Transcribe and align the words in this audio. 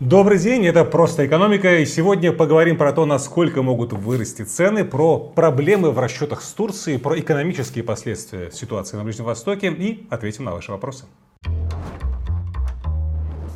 Добрый 0.00 0.38
день, 0.38 0.64
это 0.64 0.86
«Просто 0.86 1.26
экономика», 1.26 1.76
и 1.76 1.84
сегодня 1.84 2.32
поговорим 2.32 2.78
про 2.78 2.90
то, 2.94 3.04
насколько 3.04 3.60
могут 3.60 3.92
вырасти 3.92 4.40
цены, 4.40 4.82
про 4.82 5.18
проблемы 5.18 5.90
в 5.90 5.98
расчетах 5.98 6.40
с 6.40 6.54
Турцией, 6.54 6.96
про 6.96 7.20
экономические 7.20 7.84
последствия 7.84 8.50
ситуации 8.50 8.96
на 8.96 9.04
Ближнем 9.04 9.26
Востоке 9.26 9.70
и 9.70 10.06
ответим 10.08 10.44
на 10.44 10.52
ваши 10.52 10.72
вопросы. 10.72 11.04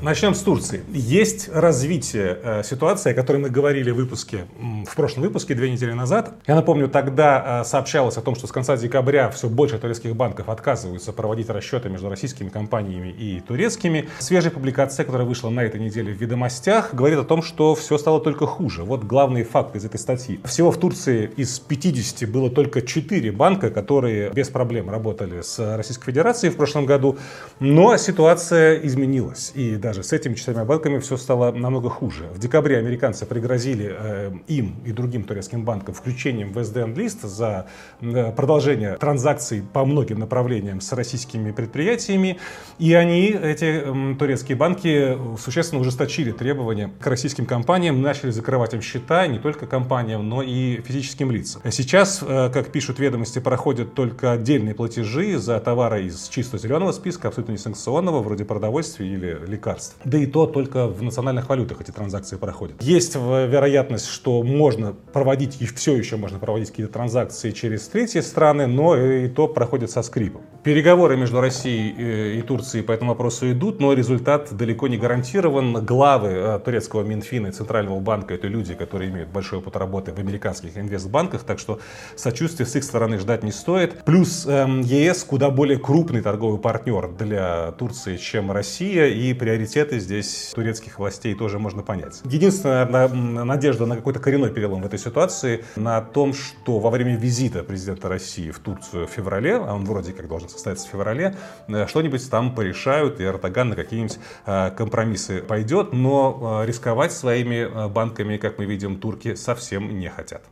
Начнем 0.05 0.35
с 0.35 0.41
Турции. 0.43 0.83
Есть 0.93 1.49
развитие 1.49 2.39
э, 2.43 2.63
ситуации, 2.63 3.13
о 3.13 3.15
которой 3.15 3.39
мы 3.39 3.49
говорили 3.49 3.91
в 3.91 3.95
выпуске, 3.95 4.45
в 4.87 4.95
прошлом 4.95 5.23
выпуске, 5.23 5.55
две 5.55 5.71
недели 5.71 5.93
назад. 5.93 6.35
Я 6.47 6.57
напомню, 6.57 6.89
тогда 6.89 7.63
э, 7.63 7.65
сообщалось 7.65 8.19
о 8.19 8.21
том, 8.21 8.35
что 8.35 8.47
с 8.47 8.53
конца 8.53 8.77
декабря 8.77 9.31
все 9.31 9.49
больше 9.49 9.79
турецких 9.79 10.15
банков 10.15 10.51
отказываются 10.51 11.15
проводить 11.15 11.49
расчеты 11.49 11.89
между 11.89 12.11
российскими 12.11 12.51
компаниями 12.51 13.09
и 13.19 13.41
турецкими. 13.41 14.11
Свежая 14.19 14.51
публикация, 14.51 15.07
которая 15.07 15.27
вышла 15.27 15.49
на 15.49 15.61
этой 15.61 15.81
неделе 15.81 16.13
в 16.13 16.21
«Ведомостях», 16.21 16.93
говорит 16.93 17.19
о 17.19 17.25
том, 17.25 17.43
что 17.43 17.75
все 17.75 17.97
стало 17.97 18.21
только 18.21 18.45
хуже. 18.45 18.85
Вот 18.85 19.05
главные 19.05 19.45
факты 19.45 19.79
из 19.79 19.87
этой 19.87 19.99
статьи. 19.99 20.39
Всего 20.45 20.71
в 20.71 20.79
Турции 20.79 21.31
из 21.39 21.59
50 21.61 22.29
было 22.31 22.51
только 22.51 22.83
4 22.83 23.33
банка, 23.33 23.71
которые 23.71 24.29
без 24.33 24.51
проблем 24.51 24.91
работали 24.91 25.41
с 25.41 25.77
Российской 25.79 26.05
Федерацией 26.05 26.53
в 26.53 26.57
прошлом 26.57 26.85
году. 26.85 27.17
Но 27.59 27.97
ситуация 27.97 28.77
изменилась. 28.81 29.53
И 29.55 29.77
даже 29.77 29.94
даже 29.95 30.09
с 30.09 30.13
этими 30.13 30.35
четырьмя 30.35 30.65
банками 30.65 30.99
все 30.99 31.17
стало 31.17 31.53
намного 31.53 31.89
хуже. 31.89 32.25
В 32.35 32.39
декабре 32.41 32.79
американцы 32.79 33.27
пригрозили 33.27 33.95
э, 33.97 34.33
им 34.49 34.75
и 34.85 34.91
другим 34.91 35.23
турецким 35.23 35.65
банкам 35.65 35.95
включением 35.95 36.53
в 36.53 36.59
SDN-лист 36.59 37.23
за 37.23 37.67
э, 38.01 38.33
продолжение 38.33 38.97
транзакций 38.97 39.63
по 39.73 39.85
многим 39.85 40.19
направлениям 40.19 40.81
с 40.81 40.93
российскими 40.93 41.53
предприятиями. 41.53 42.39
И 42.81 42.93
они, 42.93 43.29
эти 43.29 43.85
турецкие 44.19 44.57
банки, 44.57 45.17
существенно 45.39 45.81
ужесточили 45.81 46.33
требования 46.33 46.91
к 46.99 47.07
российским 47.07 47.47
компаниям, 47.47 48.03
начали 48.03 48.31
закрывать 48.31 48.75
им 48.75 48.83
счета 48.83 49.29
не 49.29 49.39
только 49.39 49.69
компаниям, 49.69 50.29
но 50.29 50.43
и 50.43 50.81
физическим 50.83 51.31
лицам. 51.31 51.63
Сейчас, 51.71 52.21
э, 52.21 52.51
как 52.53 52.73
пишут 52.73 52.99
ведомости, 52.99 53.39
проходят 53.39 53.95
только 53.95 54.33
отдельные 54.33 54.75
платежи 54.75 55.39
за 55.39 55.61
товары 55.61 56.07
из 56.07 56.27
чисто 56.29 56.59
зеленого 56.59 56.91
списка, 56.91 57.29
абсолютно 57.29 57.53
несанкционного, 57.53 58.23
вроде 58.23 58.45
продовольствия 58.45 59.07
или 59.07 59.39
лекарств 59.47 59.84
лекарств. 59.85 59.97
Да 60.05 60.19
и 60.19 60.27
то 60.27 60.47
только 60.47 60.87
в 60.87 61.03
национальных 61.03 61.49
валютах 61.49 61.81
эти 61.81 61.91
транзакции 61.91 62.37
проходят. 62.37 62.83
Есть 62.83 63.15
вероятность, 63.15 64.07
что 64.07 64.43
можно 64.43 64.95
проводить, 65.13 65.61
и 65.61 65.67
все 65.67 65.97
еще 65.97 66.17
можно 66.17 66.39
проводить 66.39 66.71
какие-то 66.71 66.93
транзакции 66.93 67.51
через 67.51 67.89
третьи 67.89 68.21
страны, 68.21 68.67
но 68.67 68.97
и 68.97 69.29
то 69.29 69.49
проходит 69.49 69.91
со 69.91 70.03
скрипом. 70.03 70.43
Переговоры 70.63 71.17
между 71.17 71.41
Россией 71.41 71.95
э, 71.97 72.39
и 72.39 72.43
Турцией 72.43 72.83
по 72.83 72.93
этому 72.93 73.11
вопросу 73.11 73.51
идут, 73.51 73.81
но 73.81 73.93
результат 73.93 74.57
далеко 74.57 74.89
не 74.89 74.97
гарантирован. 74.97 75.85
Главы 75.85 76.29
э, 76.29 76.59
турецкого 76.65 77.03
Минфина 77.03 77.49
и 77.49 77.51
Центрального 77.51 78.01
банка 78.01 78.35
это 78.35 78.47
люди, 78.49 78.75
которые 78.75 79.11
имеют 79.11 79.29
большой 79.29 79.59
опыт 79.59 79.77
работы 79.77 80.13
в 80.13 80.19
американских 80.19 80.77
инвестбанках, 80.79 81.43
так 81.45 81.59
что 81.59 81.81
сочувствия 82.17 82.67
с 82.67 82.77
их 82.77 82.85
стороны 82.85 83.19
ждать 83.19 83.43
не 83.43 83.53
стоит. 83.53 84.05
Плюс 84.05 84.47
эм, 84.47 84.81
ЕС 84.81 85.25
куда 85.25 85.51
более 85.51 85.79
крупный 85.79 86.23
торговый 86.23 86.59
партнер 86.59 87.09
для 87.09 87.73
Турции, 87.73 88.17
чем 88.17 88.51
Россия, 88.51 89.09
и 89.09 89.35
приоритет 89.35 89.64
приоритеты 89.65 89.99
здесь 89.99 90.53
турецких 90.55 90.99
властей 90.99 91.35
тоже 91.35 91.59
можно 91.59 91.83
понять. 91.83 92.21
Единственная 92.25 93.09
надежда 93.09 93.87
на 93.87 93.97
какой-то 93.97 94.21
коренной 94.21 94.51
перелом 94.51 94.83
в 94.83 94.87
этой 94.87 94.99
ситуации 94.99 95.65
на 95.77 96.01
том, 96.03 96.35
что 96.35 96.79
во 96.79 96.91
время 96.91 97.17
визита 97.17 97.63
президента 97.63 98.09
России 98.09 98.51
в 98.51 98.59
Турцию 98.59 99.07
в 99.07 99.11
феврале, 99.11 99.57
а 99.57 99.75
он 99.75 99.85
вроде 99.85 100.13
как 100.13 100.29
должен 100.29 100.49
состояться 100.49 100.87
в 100.87 100.91
феврале, 100.91 101.37
э, 101.69 101.87
что-нибудь 101.87 102.31
там 102.31 102.55
порешают, 102.55 103.21
и 103.21 103.25
Эрдоган 103.25 103.71
на 103.71 103.77
какие-нибудь 103.77 104.19
э, 104.47 104.71
компромиссы 104.77 105.41
пойдет, 105.41 105.93
но 105.93 106.61
э, 106.63 106.67
рисковать 106.67 107.13
своими 107.13 107.89
банками, 107.89 108.37
как 108.37 108.59
мы 108.59 108.67
видим, 108.67 109.01
турки 109.01 109.35
совсем 109.35 109.99
не 109.99 110.11
хотят. 110.11 110.43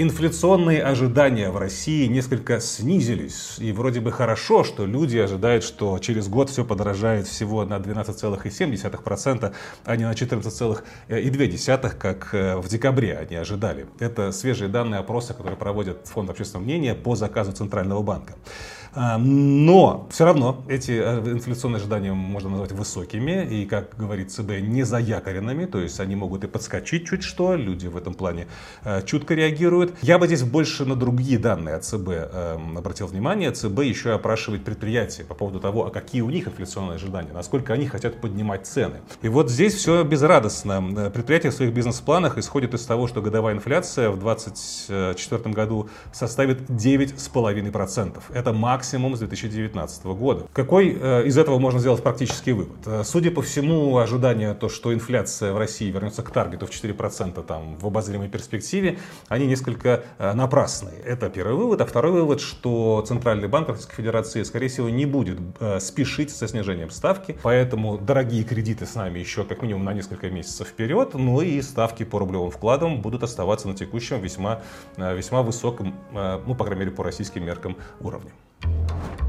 Инфляционные 0.00 0.80
ожидания 0.80 1.50
в 1.50 1.56
России 1.56 2.06
несколько 2.06 2.60
снизились. 2.60 3.56
И 3.58 3.72
вроде 3.72 4.00
бы 4.00 4.12
хорошо, 4.12 4.62
что 4.62 4.86
люди 4.86 5.18
ожидают, 5.18 5.64
что 5.64 5.98
через 5.98 6.28
год 6.28 6.50
все 6.50 6.64
подорожает 6.64 7.26
всего 7.26 7.64
на 7.64 7.78
12,7%, 7.78 9.54
а 9.84 9.96
не 9.96 10.04
на 10.04 10.12
14,2%, 10.12 11.96
как 11.98 12.32
э, 12.32 12.56
в 12.58 12.68
декабре 12.68 13.18
они 13.18 13.34
ожидали. 13.34 13.86
Это 13.98 14.30
свежие 14.30 14.68
данные 14.68 15.00
опроса, 15.00 15.34
которые 15.34 15.56
проводят 15.56 16.06
Фонд 16.06 16.30
общественного 16.30 16.64
мнения 16.64 16.94
по 16.94 17.16
заказу 17.16 17.50
Центрального 17.50 18.00
банка. 18.00 18.36
А, 18.94 19.18
но 19.18 20.08
все 20.10 20.24
равно 20.24 20.64
эти 20.68 20.92
э, 20.92 21.32
инфляционные 21.32 21.78
ожидания 21.78 22.12
можно 22.12 22.50
назвать 22.50 22.72
высокими 22.72 23.46
и, 23.46 23.66
как 23.66 23.96
говорит 23.96 24.32
ЦБ, 24.32 24.60
не 24.60 24.82
заякоренными, 24.82 25.66
то 25.66 25.78
есть 25.78 26.00
они 26.00 26.16
могут 26.16 26.44
и 26.44 26.46
подскочить 26.46 27.06
чуть 27.06 27.22
что, 27.22 27.54
люди 27.54 27.86
в 27.86 27.96
этом 27.96 28.14
плане 28.14 28.48
э, 28.84 29.02
чутко 29.02 29.34
реагируют. 29.34 29.94
Я 30.02 30.18
бы 30.18 30.26
здесь 30.26 30.42
больше 30.42 30.84
на 30.84 30.96
другие 30.96 31.38
данные 31.38 31.76
от 31.76 31.84
ЦБ 31.84 32.08
эм, 32.08 32.78
обратил 32.78 33.06
внимание. 33.06 33.52
ЦБ 33.52 33.80
еще 33.80 34.12
опрашивает 34.12 34.64
предприятия 34.64 35.24
по 35.24 35.34
поводу 35.34 35.60
того, 35.60 35.86
а 35.86 35.90
какие 35.90 36.22
у 36.22 36.30
них 36.30 36.48
инфляционные 36.48 36.96
ожидания, 36.96 37.32
насколько 37.32 37.72
они 37.72 37.86
хотят 37.86 38.20
поднимать 38.20 38.66
цены. 38.66 39.00
И 39.22 39.28
вот 39.28 39.50
здесь 39.50 39.74
все 39.74 40.02
безрадостно. 40.02 40.82
Э, 40.96 41.10
предприятия 41.10 41.50
в 41.50 41.54
своих 41.54 41.72
бизнес-планах 41.72 42.38
исходят 42.38 42.74
из 42.74 42.84
того, 42.84 43.06
что 43.06 43.22
годовая 43.22 43.54
инфляция 43.54 44.10
в 44.10 44.18
2024 44.18 45.54
году 45.54 45.88
составит 46.12 46.62
9,5%. 46.70 48.22
Это 48.32 48.52
максимум 48.52 48.77
максимум 48.78 49.16
с 49.16 49.18
2019 49.18 50.04
года. 50.04 50.46
Какой 50.52 50.96
э, 51.00 51.26
из 51.26 51.36
этого 51.36 51.58
можно 51.58 51.80
сделать 51.80 52.00
практический 52.00 52.52
вывод? 52.52 52.78
Э, 52.86 53.02
судя 53.04 53.32
по 53.32 53.42
всему, 53.42 53.98
ожидание 53.98 54.54
то, 54.54 54.68
что 54.68 54.94
инфляция 54.94 55.52
в 55.52 55.58
России 55.58 55.90
вернется 55.90 56.22
к 56.22 56.30
таргету 56.30 56.66
в 56.66 56.70
4% 56.70 57.42
там, 57.44 57.76
в 57.76 57.86
обозримой 57.86 58.28
перспективе, 58.28 58.98
они 59.26 59.46
несколько 59.46 60.04
э, 60.18 60.32
напрасные. 60.32 60.94
Это 61.00 61.28
первый 61.28 61.56
вывод. 61.56 61.80
А 61.80 61.86
второй 61.86 62.12
вывод, 62.12 62.40
что 62.40 63.04
Центральный 63.08 63.48
банк 63.48 63.68
Российской 63.68 63.96
Федерации, 63.96 64.44
скорее 64.44 64.68
всего, 64.68 64.88
не 64.88 65.06
будет 65.06 65.38
спешить 65.80 66.30
со 66.30 66.46
снижением 66.46 66.90
ставки, 66.90 67.36
поэтому 67.42 67.98
дорогие 67.98 68.44
кредиты 68.44 68.86
с 68.86 68.94
нами 68.94 69.18
еще 69.18 69.42
как 69.42 69.62
минимум 69.62 69.84
на 69.84 69.92
несколько 69.92 70.30
месяцев 70.30 70.68
вперед, 70.68 71.14
ну 71.14 71.40
и 71.40 71.60
ставки 71.62 72.04
по 72.04 72.18
рублевым 72.20 72.50
вкладам 72.50 73.02
будут 73.02 73.22
оставаться 73.24 73.66
на 73.66 73.74
текущем 73.74 74.20
весьма, 74.20 74.62
весьма 74.96 75.42
высоком, 75.42 75.94
ну, 76.12 76.54
по 76.54 76.64
крайней 76.64 76.84
мере, 76.84 76.90
по 76.92 77.02
российским 77.02 77.44
меркам 77.44 77.76
уровне. 78.00 78.30
you 78.64 79.27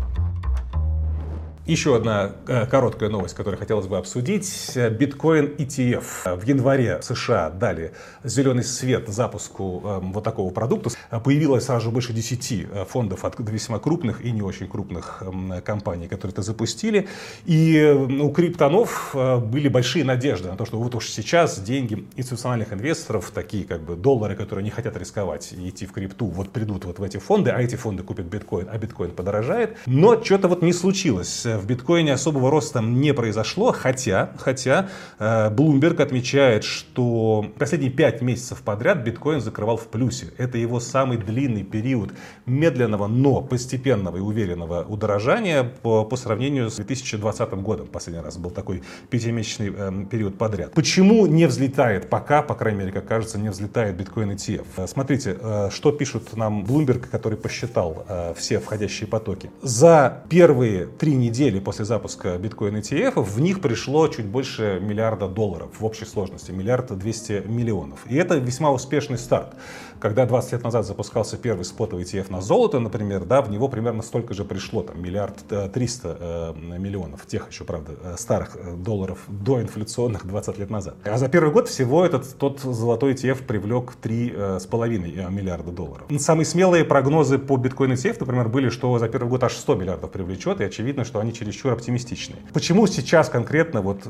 Еще 1.70 1.96
одна 1.96 2.32
э, 2.48 2.66
короткая 2.66 3.12
новость, 3.12 3.36
которую 3.36 3.60
хотелось 3.60 3.86
бы 3.86 4.00
обсудить. 4.00 4.72
Биткоин 4.76 5.54
ETF. 5.56 6.36
В 6.36 6.44
январе 6.44 7.00
США 7.04 7.52
дали 7.52 7.94
зеленый 8.24 8.64
свет 8.64 9.08
запуску 9.08 9.84
эм, 9.86 10.12
вот 10.12 10.24
такого 10.24 10.50
продукта. 10.50 10.90
Появилось 11.24 11.66
сразу 11.66 11.92
больше 11.92 12.12
10 12.12 12.52
э, 12.52 12.86
фондов 12.90 13.24
от 13.24 13.36
весьма 13.38 13.78
крупных 13.78 14.26
и 14.26 14.32
не 14.32 14.42
очень 14.42 14.68
крупных 14.68 15.22
эм, 15.22 15.62
компаний, 15.64 16.08
которые 16.08 16.34
это 16.34 16.42
запустили. 16.42 17.08
И 17.46 17.80
у 18.20 18.32
криптонов 18.32 19.12
э, 19.14 19.38
были 19.38 19.68
большие 19.68 20.04
надежды 20.04 20.50
на 20.50 20.58
то, 20.58 20.66
что 20.66 20.80
вот 20.80 20.96
уж 20.96 21.08
сейчас 21.08 21.60
деньги 21.60 22.08
институциональных 22.16 22.74
инвесторов, 22.74 23.30
такие 23.30 23.64
как 23.64 23.82
бы 23.82 23.96
доллары, 23.96 24.36
которые 24.36 24.64
не 24.64 24.72
хотят 24.72 24.98
рисковать 24.98 25.54
и 25.54 25.70
идти 25.70 25.86
в 25.86 25.92
крипту, 25.92 26.26
вот 26.26 26.50
придут 26.50 26.86
вот 26.86 26.98
в 26.98 27.04
ээти 27.04 27.20
фонды, 27.20 27.52
а 27.52 27.62
эти 27.62 27.76
фонды 27.76 28.02
купят 28.02 28.26
биткоин, 28.26 28.70
а 28.72 28.78
биткоин 28.80 29.12
подорожает. 29.12 29.78
Но 29.86 30.20
что-то 30.24 30.48
вот 30.48 30.64
не 30.64 30.74
случилось 30.74 31.46
в 31.60 31.66
биткоине 31.68 32.14
особого 32.14 32.50
роста 32.50 32.80
не 32.80 33.14
произошло, 33.14 33.72
хотя, 33.72 34.32
хотя 34.38 34.90
э, 35.20 35.50
Bloomberg 35.52 36.02
отмечает, 36.02 36.64
что 36.64 37.46
последние 37.58 37.92
5 37.92 38.22
месяцев 38.22 38.62
подряд 38.62 39.00
биткоин 39.00 39.42
закрывал 39.42 39.78
в 39.78 39.88
плюсе. 39.88 40.34
Это 40.38 40.58
его 40.58 40.80
самый 40.80 41.18
длинный 41.18 41.64
период 41.64 42.12
медленного, 42.46 43.08
но 43.08 43.42
постепенного 43.42 44.18
и 44.18 44.20
уверенного 44.20 44.84
удорожания 44.84 45.64
по, 45.64 46.06
по 46.06 46.16
сравнению 46.16 46.70
с 46.70 46.76
2020 46.76 47.50
годом. 47.62 47.88
Последний 47.88 48.22
раз 48.22 48.38
был 48.38 48.50
такой 48.50 48.84
пятимесячный 49.10 49.74
э, 49.76 50.06
период 50.10 50.38
подряд. 50.38 50.74
Почему 50.74 51.26
не 51.28 51.46
взлетает 51.46 52.10
пока, 52.10 52.42
по 52.42 52.56
крайней 52.56 52.80
мере, 52.80 52.92
как 52.92 53.08
кажется, 53.08 53.38
не 53.38 53.50
взлетает 53.50 53.98
биткоин 53.98 54.32
ETF? 54.32 54.66
Э, 54.78 54.88
смотрите, 54.88 55.38
что 55.72 55.92
пишут 55.92 56.36
нам 56.36 56.64
Bloomberg, 56.64 57.08
который 57.10 57.38
посчитал 57.38 58.06
все 58.38 58.60
входящие 58.60 59.08
потоки. 59.08 59.52
За 59.62 60.24
первые 60.30 60.86
три 60.86 61.16
недели 61.16 61.39
недели 61.40 61.60
после 61.60 61.86
запуска 61.86 62.38
биткоин 62.38 62.76
ETF 62.76 63.24
в 63.24 63.40
них 63.40 63.62
пришло 63.62 64.06
чуть 64.10 64.26
больше 64.26 64.80
миллиарда 64.82 65.30
долларов 65.30 65.70
в 65.80 65.86
общей 65.86 66.04
сложности, 66.04 66.52
миллиард 66.52 66.98
двести 66.98 67.42
миллионов. 67.46 68.00
И 68.08 68.16
это 68.18 68.36
весьма 68.36 68.74
успешный 68.74 69.18
старт. 69.18 69.56
Когда 70.00 70.26
20 70.26 70.54
лет 70.54 70.64
назад 70.64 70.86
запускался 70.86 71.36
первый 71.36 71.66
спотовый 71.66 72.06
ETF 72.06 72.32
на 72.32 72.40
золото, 72.40 72.80
например, 72.80 73.26
да, 73.26 73.42
в 73.42 73.52
него 73.52 73.68
примерно 73.68 74.02
столько 74.02 74.34
же 74.34 74.46
пришло, 74.46 74.82
там, 74.82 75.02
миллиард 75.02 75.36
э, 75.50 75.70
триста 75.74 76.56
э, 76.56 76.78
миллионов, 76.78 77.26
тех 77.26 77.50
еще, 77.52 77.66
правда, 77.66 77.94
э, 78.02 78.16
старых 78.18 78.82
долларов 78.82 79.20
до 79.28 79.62
инфляционных 79.62 80.26
20 80.26 80.58
лет 80.58 80.70
назад. 80.70 80.96
А 81.04 81.18
за 81.18 81.28
первый 81.28 81.52
год 81.52 81.68
всего 81.68 82.06
этот 82.06 82.38
тот 82.38 82.62
золотой 82.62 83.14
ETF 83.14 83.44
привлек 83.44 83.94
3,5 84.02 85.32
миллиарда 85.32 85.72
долларов. 85.72 86.08
Самые 86.18 86.46
смелые 86.46 86.86
прогнозы 86.86 87.38
по 87.38 87.58
биткоин 87.58 87.92
ETF, 87.92 88.18
например, 88.22 88.48
были, 88.48 88.70
что 88.70 88.98
за 89.00 89.10
первый 89.10 89.28
год 89.28 89.44
аж 89.44 89.54
100 89.54 89.76
миллиардов 89.76 90.12
привлечет, 90.12 90.62
и 90.62 90.64
очевидно, 90.64 91.04
что 91.04 91.20
они 91.20 91.34
чересчур 91.34 91.74
оптимистичны. 91.74 92.38
Почему 92.54 92.88
сейчас 92.88 93.28
конкретно 93.28 93.82
вот 93.82 94.04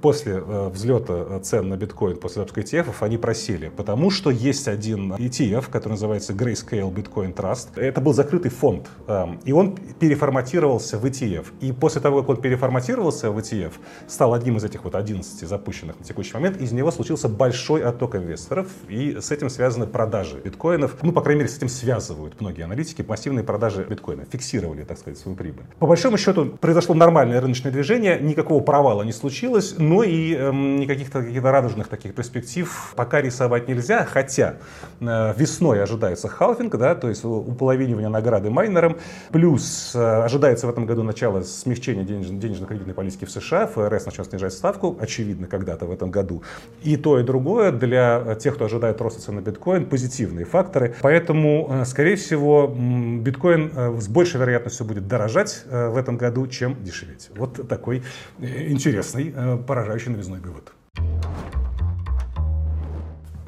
после 0.00 0.40
взлета 0.40 1.38
цен 1.40 1.68
на 1.68 1.76
биткоин, 1.76 2.16
после 2.16 2.40
запуска 2.42 2.62
ETF, 2.62 2.94
они 3.00 3.16
просели? 3.16 3.68
Потому 3.68 4.10
что 4.10 4.30
есть 4.30 4.66
один 4.66 5.12
ETF, 5.12 5.35
который 5.70 5.92
называется 5.92 6.32
Grayscale 6.32 6.92
Bitcoin 6.92 7.34
Trust. 7.34 7.68
Это 7.76 8.00
был 8.00 8.14
закрытый 8.14 8.50
фонд, 8.50 8.88
эм, 9.06 9.38
и 9.44 9.52
он 9.52 9.76
переформатировался 10.00 10.98
в 10.98 11.04
ETF. 11.04 11.46
И 11.60 11.72
после 11.72 12.00
того, 12.00 12.20
как 12.20 12.30
он 12.30 12.36
переформатировался 12.38 13.30
в 13.30 13.38
ETF, 13.38 13.72
стал 14.06 14.32
одним 14.32 14.56
из 14.56 14.64
этих 14.64 14.84
вот 14.84 14.94
11 14.94 15.46
запущенных 15.46 15.98
на 15.98 16.04
текущий 16.04 16.32
момент, 16.34 16.60
из 16.60 16.72
него 16.72 16.90
случился 16.90 17.28
большой 17.28 17.82
отток 17.82 18.14
инвесторов, 18.14 18.66
и 18.88 19.18
с 19.20 19.30
этим 19.30 19.50
связаны 19.50 19.86
продажи 19.86 20.40
биткоинов. 20.42 20.96
Ну, 21.02 21.12
по 21.12 21.20
крайней 21.20 21.40
мере, 21.40 21.52
с 21.52 21.56
этим 21.58 21.68
связывают 21.68 22.40
многие 22.40 22.64
аналитики 22.64 23.04
массивные 23.06 23.44
продажи 23.44 23.84
биткоина, 23.88 24.24
фиксировали, 24.24 24.84
так 24.84 24.98
сказать, 24.98 25.18
свою 25.18 25.36
прибыль. 25.36 25.64
По 25.78 25.86
большому 25.86 26.16
счету 26.16 26.46
произошло 26.60 26.94
нормальное 26.94 27.40
рыночное 27.40 27.72
движение, 27.72 28.18
никакого 28.20 28.62
провала 28.62 29.02
не 29.02 29.12
случилось, 29.12 29.74
но 29.76 30.02
и 30.02 30.34
эм, 30.34 30.76
никаких 30.76 31.10
каких 31.10 31.42
радужных 31.42 31.88
таких 31.88 32.14
перспектив 32.14 32.94
пока 32.96 33.20
рисовать 33.20 33.68
нельзя, 33.68 34.04
хотя 34.04 34.56
э, 35.00 35.25
весной 35.36 35.82
ожидается 35.82 36.28
халфинг, 36.28 36.76
да, 36.76 36.94
то 36.94 37.08
есть 37.08 37.24
уполовинивание 37.24 38.08
награды 38.08 38.50
майнерам, 38.50 38.96
плюс 39.32 39.92
э, 39.94 39.98
ожидается 39.98 40.66
в 40.66 40.70
этом 40.70 40.86
году 40.86 41.02
начало 41.02 41.42
смягчения 41.42 42.04
денежно-кредитной 42.04 42.94
политики 42.94 43.24
в 43.24 43.30
США, 43.30 43.66
ФРС 43.66 44.06
начнет 44.06 44.26
снижать 44.26 44.52
ставку, 44.52 44.96
очевидно, 45.00 45.46
когда-то 45.46 45.86
в 45.86 45.92
этом 45.92 46.10
году. 46.10 46.42
И 46.82 46.96
то, 46.96 47.18
и 47.18 47.22
другое 47.22 47.72
для 47.72 48.36
тех, 48.36 48.54
кто 48.54 48.66
ожидает 48.66 49.00
роста 49.00 49.22
цен 49.22 49.36
на 49.36 49.40
биткоин, 49.40 49.86
позитивные 49.86 50.44
факторы. 50.44 50.94
Поэтому, 51.02 51.68
э, 51.70 51.84
скорее 51.84 52.16
всего, 52.16 52.66
биткоин 52.66 53.72
э, 53.74 54.00
с 54.00 54.08
большей 54.08 54.40
вероятностью 54.40 54.86
будет 54.86 55.06
дорожать 55.06 55.64
э, 55.70 55.88
в 55.88 55.96
этом 55.96 56.16
году, 56.16 56.46
чем 56.46 56.82
дешеветь. 56.82 57.30
Вот 57.36 57.68
такой 57.68 58.02
интересный, 58.38 59.34
поражающий 59.66 60.10
новизной 60.10 60.40
вывод. 60.40 60.75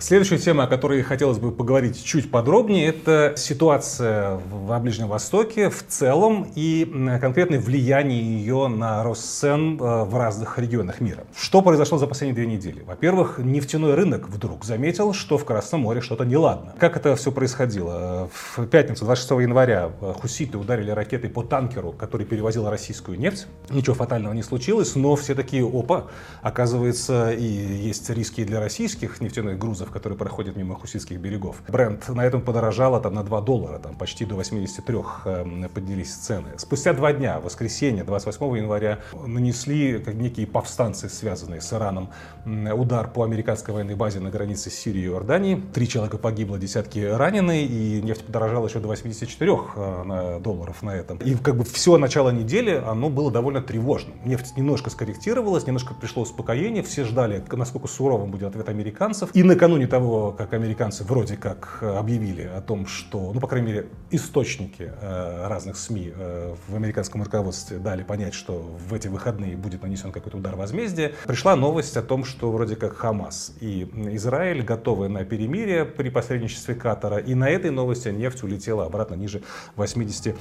Следующая 0.00 0.38
тема, 0.38 0.62
о 0.62 0.66
которой 0.68 1.02
хотелось 1.02 1.38
бы 1.38 1.50
поговорить 1.50 2.04
чуть 2.04 2.30
подробнее, 2.30 2.86
это 2.86 3.34
ситуация 3.36 4.36
в 4.36 4.78
Ближнем 4.78 5.08
Востоке 5.08 5.70
в 5.70 5.84
целом 5.88 6.46
и 6.54 6.88
конкретное 7.20 7.58
влияние 7.58 8.22
ее 8.22 8.68
на 8.68 9.02
рост 9.02 9.24
цен 9.24 9.76
э, 9.76 10.04
в 10.04 10.16
разных 10.16 10.56
регионах 10.56 11.00
мира. 11.00 11.24
Что 11.36 11.62
произошло 11.62 11.98
за 11.98 12.06
последние 12.06 12.36
две 12.36 12.46
недели? 12.46 12.82
Во-первых, 12.82 13.38
нефтяной 13.38 13.96
рынок 13.96 14.28
вдруг 14.28 14.64
заметил, 14.64 15.12
что 15.12 15.36
в 15.36 15.44
Красном 15.44 15.80
море 15.80 16.00
что-то 16.00 16.22
неладно. 16.22 16.76
Как 16.78 16.96
это 16.96 17.16
все 17.16 17.32
происходило? 17.32 18.30
В 18.32 18.66
пятницу, 18.66 19.04
26 19.04 19.42
января, 19.42 19.90
э, 20.00 20.12
хуситы 20.16 20.58
ударили 20.58 20.92
ракетой 20.92 21.28
по 21.28 21.42
танкеру, 21.42 21.90
который 21.90 22.24
перевозил 22.24 22.70
российскую 22.70 23.18
нефть. 23.18 23.48
Ничего 23.68 23.96
фатального 23.96 24.32
не 24.32 24.44
случилось, 24.44 24.94
но 24.94 25.16
все 25.16 25.34
такие, 25.34 25.66
опа, 25.68 26.06
оказывается, 26.40 27.32
и 27.32 27.42
есть 27.42 28.08
риски 28.10 28.44
для 28.44 28.60
российских 28.60 29.20
нефтяных 29.20 29.58
грузов, 29.58 29.88
грузов, 29.88 29.90
которые 29.90 30.19
проходят 30.19 30.56
мимо 30.56 30.75
хуситских 30.75 31.19
берегов. 31.19 31.62
Бренд 31.69 32.08
на 32.08 32.25
этом 32.25 32.40
подорожало 32.40 33.00
там, 33.00 33.14
на 33.14 33.23
2 33.23 33.40
доллара, 33.40 33.79
там, 33.79 33.94
почти 33.94 34.25
до 34.25 34.37
83 34.37 34.99
э, 35.25 35.69
поднялись 35.75 36.14
цены. 36.14 36.49
Спустя 36.56 36.93
два 36.93 37.12
дня, 37.12 37.40
в 37.40 37.44
воскресенье, 37.44 38.05
28 38.05 38.56
января, 38.56 38.99
нанесли 39.26 39.99
как 39.99 40.14
некие 40.14 40.46
повстанцы, 40.46 41.08
связанные 41.08 41.61
с 41.61 41.73
Ираном, 41.73 42.08
удар 42.44 43.11
по 43.11 43.25
американской 43.25 43.75
военной 43.75 43.94
базе 43.94 44.20
на 44.20 44.31
границе 44.31 44.70
Сирии 44.70 45.02
и 45.02 45.06
Иордании. 45.06 45.61
Три 45.73 45.88
человека 45.88 46.19
погибло, 46.19 46.58
десятки 46.58 47.00
ранены, 47.00 47.64
и 47.64 48.02
нефть 48.02 48.25
подорожала 48.25 48.69
еще 48.69 48.81
до 48.81 48.88
84 48.88 49.52
э, 49.76 50.41
долларов 50.41 50.82
на 50.82 50.94
этом. 50.94 51.19
И 51.19 51.34
как 51.34 51.56
бы 51.56 51.64
все 51.64 51.99
начало 51.99 52.31
недели, 52.31 52.82
оно 52.87 53.08
было 53.11 53.31
довольно 53.31 53.61
тревожным. 53.61 54.17
Нефть 54.25 54.56
немножко 54.56 54.91
скорректировалась, 54.91 55.67
немножко 55.67 55.94
пришло 55.94 56.23
успокоение, 56.23 56.82
все 56.82 57.05
ждали, 57.05 57.43
насколько 57.52 57.88
суровым 57.88 58.31
будет 58.31 58.49
ответ 58.49 58.69
американцев. 58.69 59.31
И 59.34 59.43
накануне 59.43 59.77
накануне 59.78 59.86
того, 59.86 60.32
как 60.32 60.52
американцы 60.52 61.04
вроде 61.04 61.36
как 61.36 61.78
э, 61.80 61.96
объявили 61.96 62.42
о 62.42 62.60
том, 62.60 62.86
что, 62.86 63.32
ну, 63.32 63.40
по 63.40 63.46
крайней 63.46 63.69
мере, 63.69 63.86
источники 64.10 64.90
э, 65.00 65.46
разных 65.46 65.76
СМИ 65.76 66.12
э, 66.14 66.54
в 66.69 66.75
американском 66.75 67.22
руководстве 67.22 67.78
дали 67.78 68.02
понять, 68.02 68.34
что 68.34 68.52
в 68.88 68.94
эти 68.94 69.08
выходные 69.08 69.56
будет 69.56 69.82
нанесен 69.82 70.10
какой-то 70.12 70.38
удар 70.38 70.56
возмездия, 70.56 71.12
пришла 71.26 71.56
новость 71.56 71.96
о 71.96 72.02
том, 72.02 72.25
что 72.25 72.50
вроде 72.50 72.76
как 72.76 72.96
Хамас 72.96 73.52
и 73.60 73.88
Израиль 74.16 74.62
готовы 74.62 75.08
на 75.08 75.25
перемирие 75.25 75.84
при 75.84 76.10
посредничестве 76.10 76.74
Катара, 76.74 77.19
и 77.19 77.34
на 77.34 77.48
этой 77.48 77.70
новости 77.70 78.08
нефть 78.08 78.42
улетела 78.42 78.86
обратно 78.86 79.14
ниже 79.14 79.42
80 79.76 80.34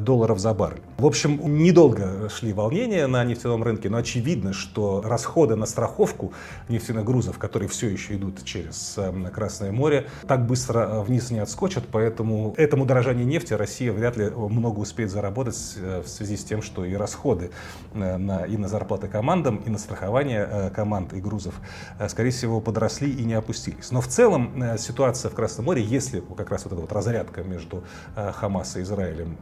долларов 0.00 0.38
за 0.38 0.52
баррель. 0.54 0.82
В 0.98 1.06
общем, 1.06 1.40
недолго 1.58 2.28
шли 2.28 2.52
волнения 2.52 3.06
на 3.06 3.24
нефтяном 3.24 3.62
рынке, 3.62 3.88
но 3.88 3.98
очевидно, 3.98 4.52
что 4.52 5.02
расходы 5.04 5.56
на 5.56 5.66
страховку 5.66 6.32
нефтяных 6.68 7.04
грузов, 7.04 7.38
которые 7.38 7.68
все 7.68 7.88
еще 7.88 8.14
идут 8.14 8.44
через 8.44 8.81
через 8.82 8.98
эм, 8.98 9.26
Красное 9.26 9.72
море, 9.72 10.08
так 10.26 10.46
быстро 10.46 10.80
э, 10.80 11.02
вниз 11.02 11.30
не 11.30 11.38
отскочат, 11.38 11.84
поэтому 11.90 12.54
этому 12.56 12.84
дорожанию 12.84 13.26
нефти 13.26 13.54
Россия 13.54 13.92
вряд 13.92 14.16
ли 14.16 14.30
много 14.30 14.80
успеет 14.80 15.10
заработать 15.10 15.74
э, 15.76 16.02
в 16.04 16.08
связи 16.08 16.36
с 16.36 16.44
тем, 16.44 16.62
что 16.62 16.84
и 16.84 16.94
расходы 16.94 17.50
э, 17.94 18.16
на, 18.16 18.44
и 18.44 18.56
на 18.56 18.68
зарплаты 18.68 19.08
командам, 19.08 19.56
и 19.56 19.70
на 19.70 19.78
страхование 19.78 20.70
команд 20.74 21.12
и 21.12 21.20
грузов, 21.20 21.54
скорее 22.08 22.30
всего, 22.30 22.60
подросли 22.60 23.10
и 23.10 23.24
не 23.24 23.34
опустились. 23.34 23.90
Но 23.90 24.00
в 24.00 24.08
целом 24.08 24.62
ситуация 24.78 25.30
в 25.30 25.34
Красном 25.34 25.66
море, 25.66 25.82
если 25.82 26.22
как 26.36 26.50
раз 26.50 26.64
вот 26.64 26.72
эта 26.72 26.82
вот 26.82 26.92
разрядка 26.92 27.42
между 27.42 27.84
Хамас 28.14 28.76
и 28.76 28.82
Израилем 28.82 29.36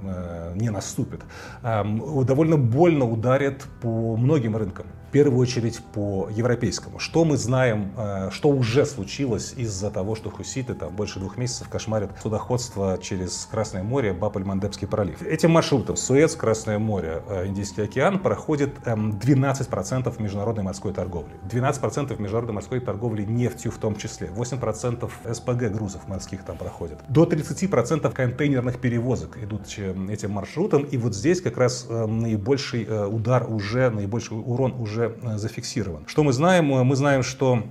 не 0.55 0.71
наступит, 0.71 1.21
эм, 1.63 2.25
довольно 2.25 2.57
больно 2.57 3.09
ударит 3.09 3.65
по 3.81 4.17
многим 4.17 4.57
рынкам 4.57 4.87
в 5.11 5.13
первую 5.13 5.41
очередь 5.41 5.81
по 5.93 6.29
европейскому. 6.31 7.01
Что 7.01 7.25
мы 7.25 7.37
знаем, 7.37 7.93
э, 7.97 8.31
что 8.31 8.49
уже 8.49 8.87
случилось 8.87 9.30
из-за 9.37 9.91
того, 9.91 10.15
что 10.15 10.31
хуситы 10.31 10.75
там 10.75 10.95
больше 10.95 11.19
двух 11.19 11.37
месяцев 11.37 11.69
кошмарят 11.69 12.11
судоходство 12.23 12.99
через 13.01 13.49
Красное 13.51 13.83
море, 13.83 14.13
Баб-эль-Мандебский 14.13 14.89
пролив. 14.89 15.23
Этим 15.23 15.51
маршрутом 15.51 15.97
Суэц, 15.97 16.35
Красное 16.35 16.79
море, 16.79 17.23
э, 17.29 17.47
Индийский 17.47 17.83
океан 17.83 18.19
проходит 18.19 18.79
12% 18.85 20.17
эм, 20.19 20.25
международной 20.25 20.65
морской 20.65 20.93
торговли. 20.93 21.33
12% 21.51 22.19
международной 22.21 22.55
морской 22.55 22.81
торговли 22.81 23.25
нефтью 23.25 23.71
в 23.73 23.79
том 23.79 23.97
числе. 23.97 24.29
8% 24.29 25.11
СПГ 25.33 25.73
грузов 25.73 26.09
морских 26.09 26.45
там 26.45 26.57
проходит. 26.57 26.99
До 27.09 27.25
30% 27.25 28.13
контейнерных 28.13 28.81
перевозок 28.81 29.39
идут 29.43 29.63
этим 29.69 30.31
маршрутом. 30.31 30.83
И 30.85 30.97
вот 30.97 31.15
здесь 31.15 31.41
как 31.41 31.57
раз 31.57 31.87
э, 31.89 32.07
наибольший 32.07 32.87
удар 33.07 33.47
уже, 33.49 33.91
наибольший 33.91 34.39
урон 34.39 34.73
уже 34.81 35.17
э, 35.23 35.39
зафиксирован. 35.39 36.05
Что 36.07 36.25
мы 36.25 36.33
знаем? 36.33 36.67
Мы 36.67 36.97
знаем, 36.97 37.23
что 37.23 37.63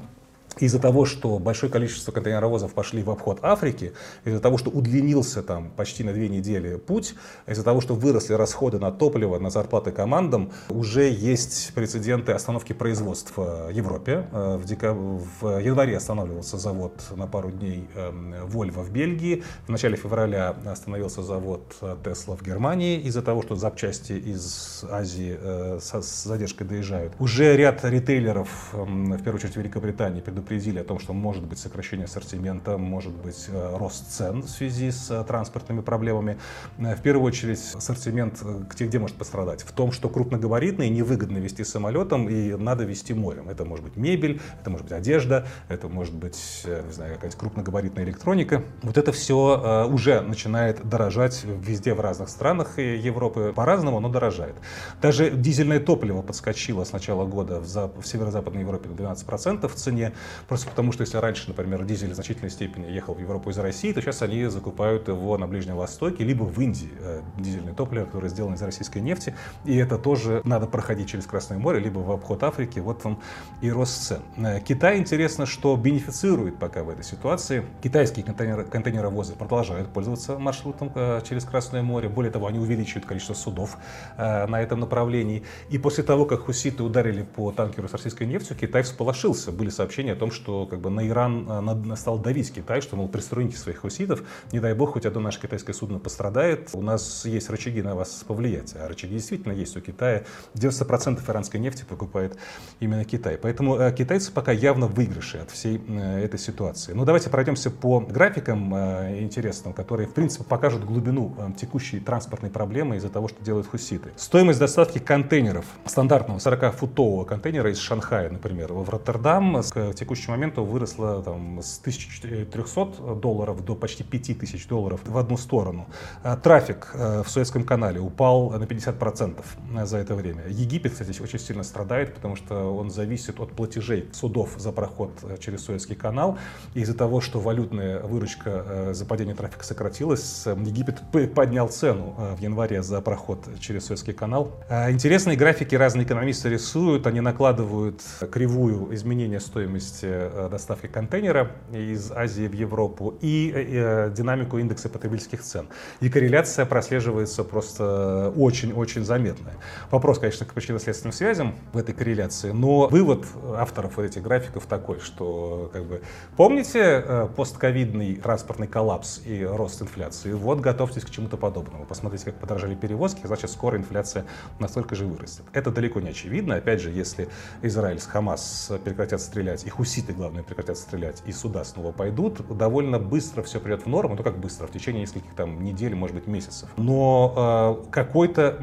из-за 0.59 0.79
того, 0.79 1.05
что 1.05 1.39
большое 1.39 1.71
количество 1.71 2.11
контейнеровозов 2.11 2.73
пошли 2.73 3.03
в 3.03 3.09
обход 3.09 3.39
Африки, 3.41 3.93
из-за 4.25 4.39
того, 4.39 4.57
что 4.57 4.69
удлинился 4.69 5.41
там 5.43 5.71
почти 5.71 6.03
на 6.03 6.13
две 6.13 6.29
недели 6.29 6.75
путь, 6.75 7.15
из-за 7.47 7.63
того, 7.63 7.81
что 7.81 7.95
выросли 7.95 8.33
расходы 8.33 8.79
на 8.79 8.91
топливо, 8.91 9.39
на 9.39 9.49
зарплаты 9.49 9.91
командам, 9.91 10.51
уже 10.69 11.09
есть 11.09 11.71
прецеденты 11.73 12.31
остановки 12.33 12.73
производства 12.73 13.67
в 13.69 13.71
Европе. 13.71 14.27
Э, 14.31 14.57
в, 14.57 14.65
декаб... 14.65 14.97
в 14.97 15.59
январе 15.59 15.97
останавливался 15.97 16.57
завод 16.57 16.93
на 17.15 17.27
пару 17.27 17.51
дней 17.51 17.87
Volvo 17.95 18.79
эм, 18.79 18.83
в 18.83 18.91
Бельгии. 18.91 19.43
В 19.67 19.69
начале 19.69 19.95
февраля 19.95 20.55
остановился 20.65 21.23
завод 21.23 21.75
Tesla 21.81 22.37
в 22.37 22.43
Германии 22.43 22.99
из-за 22.99 23.21
того, 23.21 23.41
что 23.41 23.55
запчасти 23.55 24.13
из 24.13 24.83
Азии 24.89 25.37
э, 25.39 25.79
с 25.81 26.23
задержкой 26.23 26.67
доезжают. 26.67 27.13
Уже 27.19 27.55
ряд 27.55 27.83
ритейлеров, 27.83 28.49
эм, 28.73 29.13
в 29.13 29.23
первую 29.23 29.35
очередь 29.35 29.53
в 29.53 29.57
Великобритании, 29.57 30.21
предупредили 30.21 30.48
предупредили 30.49 30.79
о 30.79 30.83
том, 30.83 30.99
что 30.99 31.13
может 31.13 31.43
быть 31.43 31.59
сокращение 31.59 32.05
ассортимента, 32.05 32.77
может 32.77 33.13
быть 33.13 33.45
э, 33.49 33.77
рост 33.77 34.09
цен 34.09 34.41
в 34.41 34.49
связи 34.49 34.89
с 34.89 35.11
э, 35.11 35.23
транспортными 35.23 35.81
проблемами. 35.81 36.39
Э, 36.79 36.95
в 36.95 37.01
первую 37.03 37.27
очередь 37.27 37.59
ассортимент 37.75 38.41
где, 38.41 38.87
где 38.87 38.97
может 38.97 39.15
пострадать? 39.15 39.61
В 39.61 39.71
том, 39.71 39.91
что 39.91 40.09
крупногабаритные 40.09 40.89
невыгодно 40.89 41.37
вести 41.37 41.63
самолетом 41.63 42.27
и 42.29 42.55
надо 42.55 42.83
вести 42.83 43.13
морем. 43.13 43.47
Это 43.47 43.63
может 43.63 43.85
быть 43.85 43.95
мебель, 43.95 44.41
это 44.59 44.71
может 44.71 44.87
быть 44.87 44.93
одежда, 44.93 45.45
это 45.67 45.87
может 45.87 46.15
быть, 46.15 46.63
не 46.65 46.93
знаю, 46.93 47.15
какая-то 47.15 47.37
крупногабаритная 47.37 48.03
электроника. 48.03 48.63
Вот 48.81 48.97
это 48.97 49.11
все 49.11 49.85
уже 49.87 50.21
начинает 50.21 50.87
дорожать 50.87 51.43
везде 51.43 51.93
в 51.93 51.99
разных 51.99 52.29
странах 52.29 52.79
Европы 52.79 53.53
по-разному, 53.55 53.99
но 53.99 54.09
дорожает. 54.09 54.55
Даже 55.01 55.29
дизельное 55.29 55.79
топливо 55.79 56.21
подскочило 56.21 56.83
с 56.83 56.91
начала 56.91 57.25
года 57.25 57.59
в, 57.59 58.01
в 58.01 58.07
северо-западной 58.07 58.61
Европе 58.61 58.89
на 58.89 58.93
12% 58.93 59.67
в 59.67 59.75
цене. 59.75 60.13
Просто 60.47 60.69
потому, 60.69 60.91
что 60.91 61.01
если 61.01 61.17
раньше, 61.17 61.47
например, 61.47 61.83
дизель 61.85 62.11
в 62.11 62.15
значительной 62.15 62.49
степени 62.49 62.85
ехал 62.91 63.13
в 63.13 63.19
Европу 63.19 63.49
из 63.49 63.57
России, 63.57 63.91
то 63.93 64.01
сейчас 64.01 64.21
они 64.21 64.45
закупают 64.45 65.07
его 65.07 65.37
на 65.37 65.47
Ближнем 65.47 65.75
Востоке, 65.75 66.23
либо 66.23 66.43
в 66.43 66.59
Индии 66.59 66.89
э, 66.99 67.21
дизельное 67.37 67.73
топливо, 67.73 68.05
которое 68.05 68.29
сделано 68.29 68.55
из 68.55 68.61
российской 68.61 68.99
нефти. 68.99 69.35
И 69.65 69.75
это 69.75 69.97
тоже 69.97 70.41
надо 70.43 70.67
проходить 70.67 71.09
через 71.09 71.25
Красное 71.25 71.57
море, 71.57 71.79
либо 71.79 71.99
в 71.99 72.11
обход 72.11 72.43
Африки. 72.43 72.79
Вот 72.79 73.03
вам 73.03 73.19
и 73.61 73.71
рост 73.71 74.01
цен. 74.03 74.21
Э, 74.37 74.59
Китай, 74.59 74.97
интересно, 74.97 75.45
что 75.45 75.75
бенефицирует 75.75 76.57
пока 76.57 76.83
в 76.83 76.89
этой 76.89 77.03
ситуации. 77.03 77.65
Китайские 77.81 78.25
контейнер, 78.25 78.63
контейнеровозы 78.65 79.33
продолжают 79.33 79.89
пользоваться 79.89 80.37
маршрутом 80.37 80.91
э, 80.95 81.21
через 81.27 81.45
Красное 81.45 81.81
море. 81.81 82.09
Более 82.09 82.31
того, 82.31 82.47
они 82.47 82.59
увеличивают 82.59 83.05
количество 83.05 83.33
судов 83.33 83.77
на 84.17 84.61
этом 84.61 84.79
направлении. 84.79 85.43
И 85.69 85.77
после 85.77 86.03
того, 86.03 86.25
как 86.25 86.41
хуситы 86.41 86.83
ударили 86.83 87.23
по 87.23 87.51
танкеру 87.51 87.87
с 87.87 87.93
российской 87.93 88.23
нефтью, 88.23 88.55
Китай 88.55 88.83
всполошился. 88.83 89.51
Были 89.51 89.69
сообщения 89.69 90.15
том, 90.19 90.31
что 90.31 90.65
как 90.65 90.79
бы, 90.79 90.89
на 90.89 91.07
Иран 91.07 91.95
стал 91.95 92.19
давить 92.19 92.53
Китай, 92.53 92.81
что, 92.81 92.95
мол, 92.95 93.07
пристроите 93.07 93.57
своих 93.57 93.79
хуситов, 93.79 94.23
не 94.51 94.59
дай 94.59 94.73
бог, 94.73 94.93
хоть 94.93 95.05
одно 95.05 95.19
наше 95.19 95.41
китайское 95.41 95.73
судно 95.73 95.99
пострадает. 95.99 96.69
У 96.73 96.81
нас 96.81 97.25
есть 97.25 97.49
рычаги 97.49 97.81
на 97.81 97.95
вас 97.95 98.23
повлиять. 98.27 98.75
А 98.75 98.87
рычаги 98.87 99.13
действительно 99.13 99.53
есть 99.53 99.75
у 99.77 99.81
Китая. 99.81 100.23
90% 100.55 101.21
иранской 101.29 101.59
нефти 101.59 101.85
покупает 101.87 102.37
именно 102.79 103.05
Китай. 103.05 103.37
Поэтому 103.37 103.77
э, 103.77 103.93
китайцы 103.93 104.31
пока 104.31 104.51
явно 104.51 104.87
выигрыши 104.87 105.37
от 105.37 105.51
всей 105.51 105.81
э, 105.87 106.23
этой 106.23 106.39
ситуации. 106.39 106.93
Ну, 106.93 107.05
давайте 107.05 107.29
пройдемся 107.29 107.71
по 107.71 107.99
графикам 107.99 108.73
э, 108.75 109.19
интересным, 109.21 109.73
которые, 109.73 110.07
в 110.07 110.13
принципе, 110.13 110.43
покажут 110.43 110.83
глубину 110.83 111.35
текущей 111.57 111.99
транспортной 111.99 112.51
проблемы 112.51 112.97
из-за 112.97 113.09
того, 113.09 113.27
что 113.27 113.43
делают 113.43 113.67
хуситы. 113.67 114.11
Стоимость 114.15 114.59
доставки 114.59 114.99
контейнеров, 114.99 115.65
стандартного 115.85 116.39
40-футового 116.39 117.25
контейнера 117.25 117.71
из 117.71 117.79
Шанхая, 117.79 118.29
например, 118.29 118.73
в 118.73 118.89
Роттердам 118.89 119.61
к 119.61 119.93
текущему 120.09 120.35
моменту 120.35 120.63
выросла 120.63 121.21
там, 121.21 121.59
с 121.61 121.79
1300 121.79 123.15
долларов 123.15 123.63
до 123.63 123.75
почти 123.75 124.03
5000 124.03 124.67
долларов 124.67 125.01
в 125.05 125.17
одну 125.17 125.37
сторону. 125.37 125.87
А 126.23 126.35
трафик 126.35 126.91
в 126.95 127.25
Суэцком 127.27 127.63
канале 127.63 127.99
упал 127.99 128.49
на 128.49 128.63
50% 128.63 129.85
за 129.85 129.97
это 129.97 130.15
время. 130.15 130.47
Египет, 130.47 130.93
кстати, 130.93 131.21
очень 131.21 131.37
сильно 131.37 131.63
страдает, 131.63 132.15
потому 132.15 132.35
что 132.35 132.75
он 132.75 132.89
зависит 132.89 133.39
от 133.39 133.51
платежей 133.51 134.09
судов 134.11 134.55
за 134.57 134.71
проход 134.71 135.11
э, 135.21 135.37
через 135.39 135.65
Суэцкий 135.65 135.95
канал. 135.95 136.39
Из-за 136.73 136.95
того, 136.95 137.21
что 137.21 137.39
валютная 137.39 138.01
выручка 138.01 138.49
э, 138.65 138.93
за 138.93 139.05
падение 139.05 139.35
трафика 139.35 139.63
сократилась, 139.63 140.43
э, 140.47 140.57
Египет 140.65 141.01
поднял 141.35 141.69
цену 141.69 142.15
в 142.35 142.41
январе 142.41 142.81
за 142.81 142.99
проход 143.01 143.47
через 143.59 143.85
Суэцкий 143.85 144.13
канал. 144.13 144.51
А 144.69 144.91
интересные 144.91 145.37
графики 145.37 145.75
разные 145.75 146.05
экономисты 146.05 146.49
рисуют. 146.49 147.05
Они 147.05 147.21
накладывают 147.21 148.01
кривую 148.31 148.93
изменения 148.95 149.39
стоимости 149.39 149.98
доставки 150.01 150.87
контейнера 150.87 151.51
из 151.71 152.11
Азии 152.11 152.47
в 152.47 152.53
Европу 152.53 153.17
и 153.21 154.09
динамику 154.15 154.57
индекса 154.57 154.89
потребительских 154.89 155.41
цен. 155.41 155.67
И 155.99 156.09
корреляция 156.09 156.65
прослеживается 156.65 157.43
просто 157.43 158.33
очень-очень 158.35 159.03
заметная. 159.03 159.55
Вопрос, 159.91 160.19
конечно, 160.19 160.45
к 160.45 160.53
причинно-следственным 160.53 161.13
связям 161.13 161.55
в 161.73 161.77
этой 161.77 161.93
корреляции, 161.93 162.51
но 162.51 162.87
вывод 162.87 163.25
авторов 163.55 163.99
этих 163.99 164.23
графиков 164.23 164.65
такой, 164.65 164.99
что 164.99 165.69
как 165.73 165.85
бы 165.85 166.01
помните 166.35 166.79
э, 166.79 167.27
постковидный 167.35 168.15
транспортный 168.15 168.67
коллапс 168.67 169.21
и 169.25 169.43
рост 169.43 169.81
инфляции? 169.81 170.33
Вот 170.33 170.59
готовьтесь 170.59 171.03
к 171.03 171.09
чему-то 171.09 171.37
подобному. 171.37 171.85
Посмотрите, 171.85 172.25
как 172.25 172.35
подорожали 172.35 172.75
перевозки, 172.75 173.25
значит, 173.25 173.49
скоро 173.51 173.77
инфляция 173.77 174.25
настолько 174.59 174.95
же 174.95 175.05
вырастет. 175.05 175.45
Это 175.53 175.71
далеко 175.71 175.99
не 175.99 176.09
очевидно. 176.09 176.55
Опять 176.55 176.81
же, 176.81 176.89
если 176.89 177.29
Израиль 177.61 177.99
с 177.99 178.05
Хамас 178.05 178.71
прекратят 178.83 179.21
стрелять, 179.21 179.65
и 179.65 179.69
хуситы, 179.89 180.13
главное, 180.13 180.43
прекратят 180.43 180.77
стрелять, 180.77 181.23
и 181.25 181.31
суда 181.31 181.63
снова 181.63 181.91
пойдут, 181.91 182.45
довольно 182.55 182.99
быстро 182.99 183.41
все 183.41 183.59
придет 183.59 183.85
в 183.85 183.89
норму, 183.89 184.15
ну 184.15 184.23
как 184.23 184.37
быстро, 184.37 184.67
в 184.67 184.71
течение 184.71 185.01
нескольких 185.01 185.33
там 185.33 185.63
недель, 185.63 185.95
может 185.95 186.15
быть, 186.15 186.27
месяцев. 186.27 186.69
Но 186.77 187.81
э, 187.87 187.89
какой-то 187.91 188.59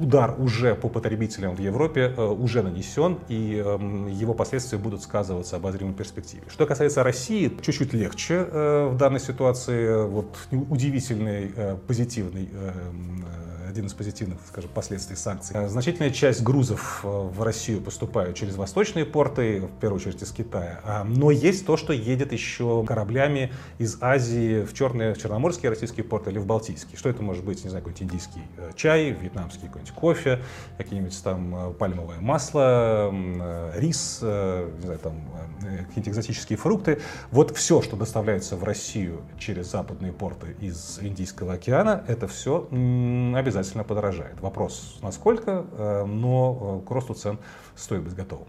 удар 0.00 0.36
уже 0.38 0.76
по 0.76 0.88
потребителям 0.88 1.56
в 1.56 1.60
Европе 1.60 2.14
э, 2.16 2.24
уже 2.24 2.62
нанесен, 2.62 3.18
и 3.28 3.60
э, 3.64 4.10
его 4.12 4.34
последствия 4.34 4.78
будут 4.78 5.02
сказываться 5.02 5.56
в 5.56 5.58
обозримой 5.58 5.94
перспективе. 5.94 6.42
Что 6.48 6.66
касается 6.66 7.02
России, 7.02 7.50
чуть-чуть 7.60 7.92
легче 7.92 8.46
э, 8.48 8.88
в 8.92 8.96
данной 8.96 9.20
ситуации. 9.20 10.06
Вот 10.06 10.38
удивительный, 10.52 11.52
э, 11.56 11.76
позитивный 11.86 12.48
э, 12.52 12.72
один 13.70 13.86
из 13.86 13.94
позитивных, 13.94 14.38
скажем, 14.48 14.70
последствий 14.74 15.16
санкций. 15.16 15.56
Э, 15.56 15.68
значительная 15.68 16.10
часть 16.10 16.42
грузов 16.42 17.00
э, 17.04 17.08
в 17.08 17.42
Россию 17.42 17.80
поступают 17.80 18.36
через 18.36 18.56
восточные 18.56 19.06
порты, 19.06 19.60
в 19.60 19.80
первую 19.80 20.00
очередь 20.00 20.22
из 20.22 20.30
Китая. 20.32 20.80
А, 20.84 21.04
но 21.04 21.30
есть 21.30 21.64
то, 21.64 21.76
что 21.76 21.92
едет 21.92 22.32
еще 22.32 22.84
кораблями 22.86 23.52
из 23.78 23.96
Азии 24.02 24.64
в 24.64 24.74
черные, 24.74 25.14
в 25.14 25.18
черноморские 25.18 25.70
российские 25.70 26.04
порты 26.04 26.30
или 26.30 26.38
в 26.38 26.46
Балтийские. 26.46 26.98
Что 26.98 27.08
это 27.08 27.22
может 27.22 27.44
быть? 27.44 27.62
Не 27.64 27.70
знаю, 27.70 27.84
какой-нибудь 27.84 28.12
индийский 28.12 28.42
э, 28.56 28.72
чай, 28.74 29.10
вьетнамский 29.10 29.68
какой-нибудь 29.68 29.94
кофе, 29.94 30.42
какие-нибудь 30.76 31.22
там 31.22 31.74
пальмовое 31.78 32.20
масло, 32.20 33.10
рис, 33.74 34.20
не 34.22 34.82
знаю, 34.82 34.98
там 35.02 35.14
какие-то 35.88 36.10
экзотические 36.10 36.56
фрукты. 36.58 37.00
Вот 37.30 37.56
все, 37.56 37.82
что 37.82 37.96
доставляется 37.96 38.56
в 38.56 38.64
Россию 38.64 39.22
через 39.38 39.70
западные 39.70 40.12
порты 40.12 40.56
из 40.60 40.98
Индийского 41.00 41.54
океана, 41.54 42.04
это 42.08 42.26
все 42.26 42.66
обязательно 42.70 43.59
обязательно 43.60 43.84
подорожает. 43.84 44.40
Вопрос, 44.40 44.98
насколько, 45.02 45.64
э, 45.70 46.04
но 46.04 46.82
э, 46.82 46.88
к 46.88 46.90
росту 46.90 47.14
цен 47.14 47.38
стоит 47.76 48.02
быть 48.02 48.14
готовым. 48.14 48.48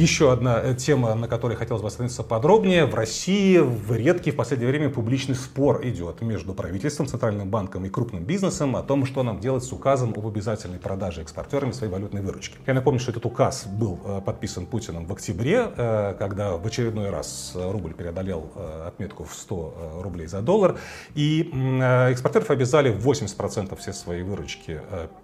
Еще 0.00 0.32
одна 0.32 0.58
э, 0.62 0.74
тема, 0.74 1.14
на 1.14 1.28
которой 1.28 1.56
хотелось 1.56 1.82
бы 1.82 1.88
остановиться 1.88 2.22
подробнее. 2.22 2.86
В 2.86 2.94
России 2.94 3.58
в 3.58 3.94
редкий 3.94 4.30
в 4.30 4.36
последнее 4.36 4.70
время 4.70 4.88
публичный 4.88 5.34
спор 5.34 5.86
идет 5.86 6.22
между 6.22 6.54
правительством, 6.54 7.06
Центральным 7.06 7.50
банком 7.50 7.84
и 7.84 7.90
крупным 7.90 8.24
бизнесом 8.24 8.76
о 8.76 8.82
том, 8.82 9.04
что 9.04 9.22
нам 9.22 9.40
делать 9.40 9.62
с 9.62 9.70
указом 9.74 10.14
об 10.16 10.26
обязательной 10.26 10.78
продаже 10.78 11.20
экспортерами 11.20 11.72
своей 11.72 11.92
валютной 11.92 12.22
выручки. 12.22 12.56
Я 12.66 12.72
напомню, 12.72 12.98
что 12.98 13.10
этот 13.10 13.26
указ 13.26 13.66
был 13.66 14.00
э, 14.02 14.22
подписан 14.24 14.64
Путиным 14.64 15.04
в 15.04 15.12
октябре, 15.12 15.70
э, 15.76 16.14
когда 16.18 16.56
в 16.56 16.66
очередной 16.66 17.10
раз 17.10 17.52
рубль 17.54 17.92
преодолел 17.92 18.50
отметку 18.86 19.24
в 19.24 19.34
100 19.34 20.00
рублей 20.00 20.28
за 20.28 20.40
доллар. 20.40 20.78
И 21.14 21.50
экспортеров 22.10 22.48
обязали 22.48 22.90
80% 22.90 23.76
все 23.76 23.92
своей 23.92 24.22
выручки 24.22 24.80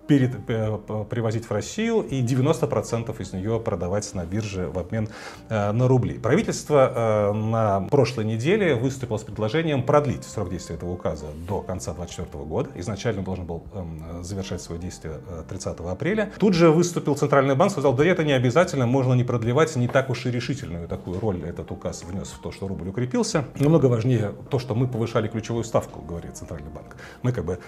перед, 0.06 0.44
привозить 0.44 1.46
в 1.46 1.50
Россию 1.50 2.02
и 2.02 2.22
90% 2.22 3.18
из 3.22 3.32
нее 3.32 3.58
продавать 3.58 4.12
на 4.12 4.26
бирже 4.26 4.65
в 4.68 4.78
обмен 4.78 5.08
э, 5.48 5.72
на 5.72 5.88
рубли. 5.88 6.18
Правительство 6.18 6.92
э, 6.94 7.32
на 7.32 7.80
прошлой 7.90 8.24
неделе 8.24 8.74
выступило 8.74 9.16
с 9.18 9.22
предложением 9.22 9.82
продлить 9.82 10.24
срок 10.24 10.50
действия 10.50 10.76
этого 10.76 10.90
указа 10.92 11.26
до 11.48 11.62
конца 11.62 11.92
2024 11.92 12.44
года. 12.44 12.70
Изначально 12.74 13.22
должен 13.22 13.46
был 13.46 13.64
эм, 13.74 14.22
завершать 14.22 14.60
свое 14.60 14.80
действие 14.80 15.20
30 15.48 15.80
э, 15.80 15.90
апреля. 15.90 16.32
Тут 16.38 16.54
же 16.54 16.70
выступил 16.70 17.16
Центральный 17.16 17.54
банк, 17.54 17.72
сказал, 17.72 17.94
да 17.94 18.04
это 18.04 18.24
не 18.24 18.32
обязательно, 18.32 18.86
можно 18.86 19.14
не 19.14 19.24
продлевать, 19.24 19.74
не 19.76 19.88
так 19.88 20.10
уж 20.10 20.26
и 20.26 20.30
решительную 20.30 20.88
такую 20.88 21.20
роль 21.20 21.42
этот 21.42 21.70
указ 21.70 22.04
внес 22.04 22.28
в 22.28 22.38
то, 22.40 22.52
что 22.52 22.68
рубль 22.68 22.88
укрепился. 22.88 23.44
Намного 23.58 23.86
важнее 23.86 24.32
то, 24.50 24.58
что 24.58 24.74
мы 24.74 24.88
повышали 24.88 25.28
ключевую 25.28 25.64
ставку, 25.64 26.00
говорит 26.02 26.36
Центральный 26.36 26.70
банк. 26.70 26.96
Мы 27.22 27.32
как 27.32 27.44
бы 27.44 27.58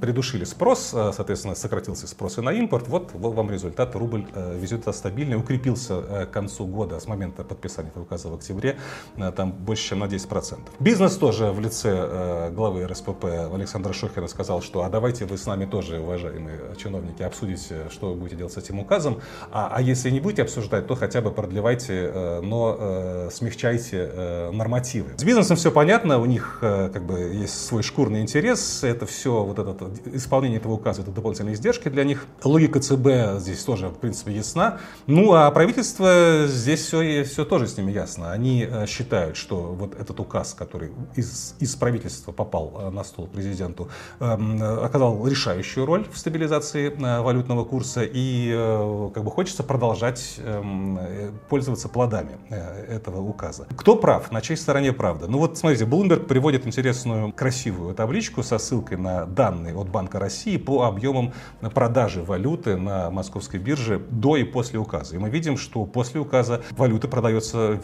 придушили 0.00 0.44
спрос, 0.44 0.90
соответственно, 0.90 1.54
сократился 1.54 2.06
спрос 2.06 2.38
и 2.38 2.40
на 2.40 2.50
импорт. 2.50 2.88
Вот, 2.88 3.10
вам 3.14 3.50
результат. 3.50 3.94
Рубль 3.96 4.26
везет 4.34 4.84
стабильный, 4.94 5.36
укрепился 5.36 6.28
концу 6.34 6.66
года, 6.66 6.98
с 6.98 7.06
момента 7.06 7.44
подписания 7.44 7.92
указа 7.94 8.28
в 8.28 8.34
октябре, 8.34 8.76
э, 9.16 9.32
там 9.32 9.52
больше, 9.52 9.90
чем 9.90 10.00
на 10.00 10.06
10%. 10.06 10.58
Бизнес 10.80 11.16
тоже 11.16 11.52
в 11.52 11.60
лице 11.60 11.90
э, 11.94 12.50
главы 12.50 12.86
РСПП 12.86 13.24
Александра 13.54 13.92
Шохина 13.92 14.26
сказал, 14.26 14.60
что 14.60 14.82
а 14.82 14.90
давайте 14.90 15.26
вы 15.26 15.38
с 15.38 15.46
нами 15.46 15.64
тоже, 15.64 16.00
уважаемые 16.00 16.58
чиновники, 16.76 17.22
обсудите, 17.22 17.88
что 17.90 18.10
вы 18.10 18.16
будете 18.16 18.36
делать 18.36 18.52
с 18.52 18.56
этим 18.56 18.80
указом, 18.80 19.20
а, 19.52 19.70
а 19.72 19.80
если 19.80 20.10
не 20.10 20.20
будете 20.20 20.42
обсуждать, 20.42 20.86
то 20.88 20.96
хотя 20.96 21.20
бы 21.22 21.30
продлевайте, 21.30 22.10
э, 22.12 22.40
но 22.42 23.30
смягчайте 23.30 24.50
нормативы. 24.52 25.10
С 25.16 25.24
бизнесом 25.24 25.56
все 25.56 25.70
понятно, 25.70 26.18
у 26.18 26.24
них 26.24 26.58
как 26.60 27.04
бы 27.04 27.18
есть 27.18 27.66
свой 27.66 27.82
шкурный 27.82 28.20
интерес, 28.22 28.82
это 28.82 29.06
все, 29.06 29.44
вот 29.44 29.58
это 29.58 29.90
исполнение 30.12 30.58
этого 30.58 30.72
указа, 30.72 31.02
это 31.02 31.10
дополнительные 31.10 31.54
издержки 31.54 31.88
для 31.88 32.04
них. 32.04 32.26
Логика 32.42 32.80
ЦБ 32.80 33.38
здесь 33.38 33.62
тоже, 33.62 33.88
в 33.88 33.98
принципе, 33.98 34.32
ясна. 34.32 34.78
Ну, 35.06 35.32
а 35.34 35.50
правительство 35.50 36.13
здесь 36.48 36.80
все, 36.80 37.24
все 37.24 37.44
тоже 37.44 37.66
с 37.66 37.76
ними 37.76 37.92
ясно. 37.92 38.32
Они 38.32 38.66
э, 38.68 38.86
считают, 38.86 39.36
что 39.36 39.56
вот 39.56 39.94
этот 39.94 40.18
указ, 40.20 40.54
который 40.54 40.92
из, 41.16 41.54
из 41.60 41.74
правительства 41.76 42.32
попал 42.32 42.74
э, 42.78 42.90
на 42.90 43.04
стол 43.04 43.26
президенту, 43.26 43.88
эм, 44.20 44.62
оказал 44.62 45.26
решающую 45.26 45.86
роль 45.86 46.06
в 46.10 46.18
стабилизации 46.18 46.90
э, 46.90 47.20
валютного 47.20 47.64
курса 47.64 48.02
и 48.04 48.52
как 49.14 49.24
бы 49.24 49.30
хочется 49.30 49.62
продолжать 49.62 50.36
эм, 50.38 50.98
пользоваться 51.48 51.88
плодами 51.88 52.38
этого 52.50 53.20
указа. 53.20 53.66
Кто 53.76 53.96
прав? 53.96 54.30
На 54.30 54.40
чьей 54.40 54.56
стороне 54.56 54.92
правда? 54.92 55.26
Ну 55.26 55.38
вот 55.38 55.58
смотрите, 55.58 55.84
Bloomberg 55.84 56.26
приводит 56.26 56.66
интересную 56.66 57.32
красивую 57.32 57.94
табличку 57.94 58.42
со 58.42 58.58
ссылкой 58.58 58.98
на 58.98 59.26
данные 59.26 59.74
от 59.74 59.88
Банка 59.88 60.18
России 60.18 60.56
по 60.56 60.84
объемам 60.84 61.32
продажи 61.74 62.22
валюты 62.22 62.76
на 62.76 63.10
московской 63.10 63.60
бирже 63.60 63.98
до 64.10 64.36
и 64.36 64.44
после 64.44 64.78
указа. 64.78 65.16
И 65.16 65.18
мы 65.18 65.30
видим, 65.30 65.56
что 65.56 65.84
после 65.84 66.03
после 66.04 66.20
указа 66.20 66.60
валюты 66.72 67.08
продается, 67.08 67.80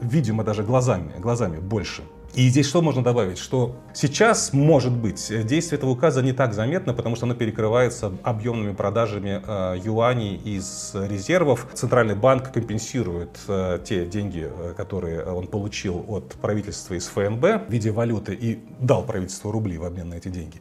видимо, 0.00 0.42
даже 0.42 0.64
глазами, 0.64 1.12
глазами 1.18 1.58
больше. 1.60 2.02
И 2.34 2.48
здесь 2.48 2.66
что 2.66 2.82
можно 2.82 3.02
добавить? 3.04 3.38
Что 3.38 3.76
сейчас, 3.92 4.52
может 4.52 4.92
быть, 4.92 5.32
действие 5.46 5.78
этого 5.78 5.90
указа 5.90 6.20
не 6.20 6.32
так 6.32 6.52
заметно, 6.52 6.92
потому 6.92 7.14
что 7.14 7.26
оно 7.26 7.34
перекрывается 7.34 8.12
объемными 8.24 8.74
продажами 8.74 9.40
э, 9.46 9.78
юаней 9.84 10.34
из 10.34 10.90
резервов. 10.94 11.68
Центральный 11.74 12.16
банк 12.16 12.50
компенсирует 12.50 13.38
э, 13.46 13.78
те 13.84 14.04
деньги, 14.06 14.50
э, 14.50 14.74
которые 14.76 15.24
он 15.24 15.46
получил 15.46 16.04
от 16.08 16.32
правительства 16.32 16.94
из 16.94 17.06
ФНБ 17.06 17.68
в 17.68 17.70
виде 17.70 17.92
валюты 17.92 18.34
и 18.34 18.58
дал 18.80 19.04
правительству 19.04 19.52
рубли 19.52 19.78
в 19.78 19.84
обмен 19.84 20.08
на 20.08 20.14
эти 20.14 20.28
деньги. 20.28 20.60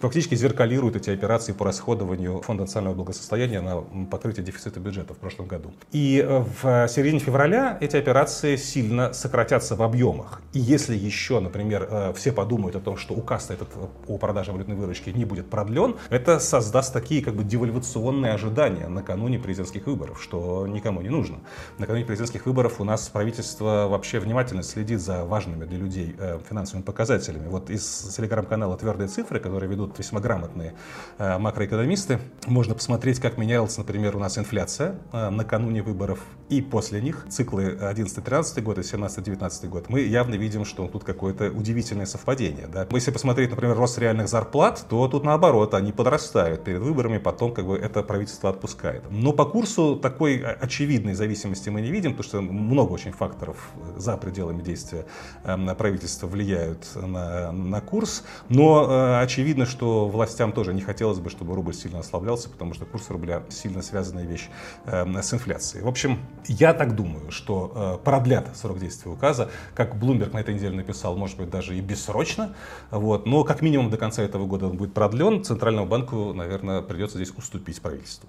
Фактически 0.00 0.34
зеркалирует 0.34 0.96
эти 0.96 1.10
операции 1.10 1.52
по 1.52 1.66
расходованию 1.66 2.40
Фонда 2.40 2.62
национального 2.62 2.94
благосостояния 2.94 3.60
на 3.60 3.82
покрытие 4.06 4.44
дефицита 4.44 4.80
бюджета 4.80 5.12
в 5.12 5.18
прошлом 5.18 5.48
году. 5.48 5.70
И 5.92 6.24
э, 6.26 6.44
в 6.62 6.88
середине 6.88 7.18
февраля 7.18 7.76
эти 7.82 7.96
операции 7.96 8.56
сильно 8.56 9.12
сократятся 9.12 9.76
в 9.76 9.82
объемах. 9.82 10.40
И 10.54 10.58
если 10.58 10.96
еще, 11.10 11.40
например, 11.40 11.88
э, 11.90 12.12
все 12.14 12.32
подумают 12.32 12.76
о 12.76 12.80
том, 12.80 12.96
что 12.96 13.14
указ 13.14 13.50
этот 13.50 13.68
о 14.08 14.18
продаже 14.18 14.52
валютной 14.52 14.76
выручки 14.76 15.10
не 15.10 15.24
будет 15.24 15.50
продлен, 15.50 15.96
это 16.08 16.38
создаст 16.38 16.92
такие 16.92 17.22
как 17.22 17.34
бы 17.34 17.42
девальвационные 17.44 18.32
ожидания 18.32 18.88
накануне 18.88 19.38
президентских 19.38 19.86
выборов, 19.86 20.22
что 20.22 20.66
никому 20.66 21.02
не 21.02 21.08
нужно. 21.08 21.38
Накануне 21.78 22.04
президентских 22.04 22.46
выборов 22.46 22.80
у 22.80 22.84
нас 22.84 23.08
правительство 23.08 23.88
вообще 23.88 24.20
внимательно 24.20 24.62
следит 24.62 25.00
за 25.00 25.24
важными 25.24 25.64
для 25.64 25.78
людей 25.78 26.14
э, 26.16 26.38
финансовыми 26.48 26.84
показателями. 26.84 27.48
Вот 27.48 27.70
из 27.70 27.84
телеграм-канала 28.16 28.76
«Твердые 28.76 29.08
цифры», 29.08 29.40
которые 29.40 29.68
ведут 29.68 29.98
весьма 29.98 30.20
грамотные 30.20 30.74
э, 31.18 31.38
макроэкономисты, 31.38 32.20
можно 32.46 32.74
посмотреть, 32.74 33.18
как 33.18 33.36
менялась, 33.36 33.76
например, 33.76 34.16
у 34.16 34.20
нас 34.20 34.38
инфляция 34.38 34.94
накануне 35.12 35.82
выборов 35.82 36.20
и 36.48 36.60
после 36.62 37.00
них, 37.00 37.26
циклы 37.28 37.76
11-13 37.80 38.60
год 38.60 38.78
и 38.78 38.82
17-19 38.82 39.68
год. 39.68 39.88
Мы 39.88 40.00
явно 40.00 40.34
видим, 40.34 40.64
что 40.64 40.86
тут 40.88 40.99
тут 41.00 41.06
какое-то 41.06 41.50
удивительное 41.50 42.06
совпадение. 42.06 42.66
Да? 42.66 42.86
Если 42.90 43.10
посмотреть, 43.10 43.50
например, 43.50 43.76
рост 43.76 43.98
реальных 43.98 44.28
зарплат, 44.28 44.84
то 44.88 45.08
тут 45.08 45.24
наоборот, 45.24 45.74
они 45.74 45.92
подрастают 45.92 46.64
перед 46.64 46.80
выборами, 46.80 47.18
потом 47.18 47.52
как 47.52 47.66
бы 47.66 47.76
это 47.76 48.02
правительство 48.02 48.50
отпускает. 48.50 49.02
Но 49.10 49.32
по 49.32 49.44
курсу 49.44 49.96
такой 49.96 50.38
очевидной 50.38 51.14
зависимости 51.14 51.68
мы 51.70 51.80
не 51.80 51.90
видим, 51.90 52.12
потому 52.14 52.28
что 52.28 52.40
много 52.40 52.92
очень 52.92 53.12
факторов 53.12 53.70
за 53.96 54.16
пределами 54.16 54.62
действия 54.62 55.06
эм, 55.44 55.74
правительства 55.76 56.26
влияют 56.26 56.86
на, 56.94 57.52
на 57.52 57.80
курс. 57.80 58.24
Но 58.48 58.86
э, 58.88 59.22
очевидно, 59.22 59.66
что 59.66 60.08
властям 60.08 60.52
тоже 60.52 60.74
не 60.74 60.82
хотелось 60.82 61.18
бы, 61.18 61.30
чтобы 61.30 61.54
рубль 61.54 61.74
сильно 61.74 62.00
ослаблялся, 62.00 62.50
потому 62.50 62.74
что 62.74 62.84
курс 62.84 63.10
рубля 63.10 63.42
сильно 63.48 63.82
связанная 63.82 64.24
вещь 64.24 64.48
эм, 64.86 65.16
с 65.16 65.32
инфляцией. 65.32 65.84
В 65.84 65.88
общем, 65.88 66.18
я 66.46 66.74
так 66.74 66.94
думаю, 66.94 67.30
что 67.30 67.72
э, 67.74 68.04
продлят 68.04 68.56
срок 68.56 68.78
действия 68.78 69.10
указа, 69.10 69.50
как 69.74 69.94
Bloomberg 69.94 70.32
на 70.32 70.40
этой 70.40 70.54
неделе 70.54 70.76
написал, 70.76 70.89
написал, 70.90 71.16
может 71.16 71.36
быть, 71.36 71.50
даже 71.50 71.76
и 71.76 71.80
бессрочно. 71.80 72.54
Вот. 72.90 73.26
Но 73.26 73.44
как 73.44 73.62
минимум 73.62 73.90
до 73.90 73.96
конца 73.96 74.22
этого 74.22 74.46
года 74.46 74.66
он 74.66 74.76
будет 74.76 74.92
продлен. 74.92 75.44
Центральному 75.44 75.86
банку, 75.86 76.32
наверное, 76.32 76.82
придется 76.82 77.16
здесь 77.16 77.32
уступить 77.36 77.80
правительству. 77.80 78.28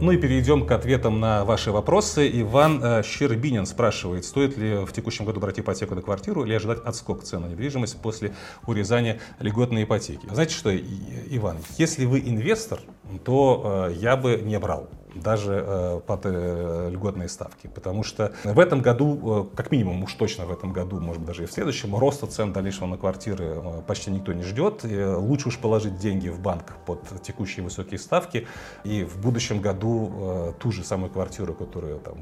Ну 0.00 0.12
и 0.12 0.16
перейдем 0.16 0.64
к 0.64 0.70
ответам 0.70 1.18
на 1.18 1.44
ваши 1.44 1.72
вопросы. 1.72 2.30
Иван 2.32 2.80
э, 2.80 3.02
Щербинин 3.02 3.66
спрашивает, 3.66 4.24
стоит 4.24 4.56
ли 4.56 4.84
в 4.84 4.92
текущем 4.92 5.24
году 5.24 5.40
брать 5.40 5.58
ипотеку 5.58 5.96
на 5.96 6.02
квартиру 6.02 6.44
или 6.44 6.54
ожидать 6.54 6.78
отскок 6.84 7.24
цен 7.24 7.40
на 7.40 7.46
недвижимость 7.46 8.00
после 8.00 8.32
урезания 8.64 9.18
льготной 9.40 9.82
ипотеки. 9.82 10.24
Знаете 10.30 10.54
что, 10.54 10.70
Иван, 10.76 11.56
если 11.78 12.04
вы 12.04 12.20
инвестор, 12.20 12.78
то 13.24 13.88
э, 13.90 13.94
я 13.98 14.16
бы 14.16 14.36
не 14.36 14.56
брал 14.60 14.88
даже 15.20 15.64
э, 15.66 16.00
под 16.06 16.20
э, 16.24 16.90
льготные 16.90 17.28
ставки. 17.28 17.66
Потому 17.66 18.02
что 18.02 18.32
в 18.44 18.58
этом 18.58 18.80
году, 18.80 19.50
э, 19.52 19.56
как 19.56 19.70
минимум 19.70 20.02
уж 20.02 20.14
точно 20.14 20.46
в 20.46 20.52
этом 20.52 20.72
году, 20.72 21.00
может 21.00 21.20
быть 21.20 21.28
даже 21.28 21.44
и 21.44 21.46
в 21.46 21.52
следующем, 21.52 21.96
роста 21.96 22.26
цен 22.26 22.52
дальнейшего 22.52 22.86
на 22.86 22.96
квартиры 22.96 23.82
почти 23.86 24.10
никто 24.10 24.32
не 24.32 24.42
ждет. 24.42 24.84
И 24.84 25.04
лучше 25.04 25.48
уж 25.48 25.58
положить 25.58 25.98
деньги 25.98 26.28
в 26.28 26.40
банк 26.40 26.76
под 26.86 27.00
текущие 27.22 27.64
высокие 27.64 27.98
ставки 27.98 28.46
и 28.84 29.04
в 29.04 29.20
будущем 29.20 29.60
году 29.60 30.54
ту 30.58 30.72
же 30.72 30.84
самую 30.84 31.10
квартиру, 31.10 31.54
которую 31.54 31.98
там 32.00 32.16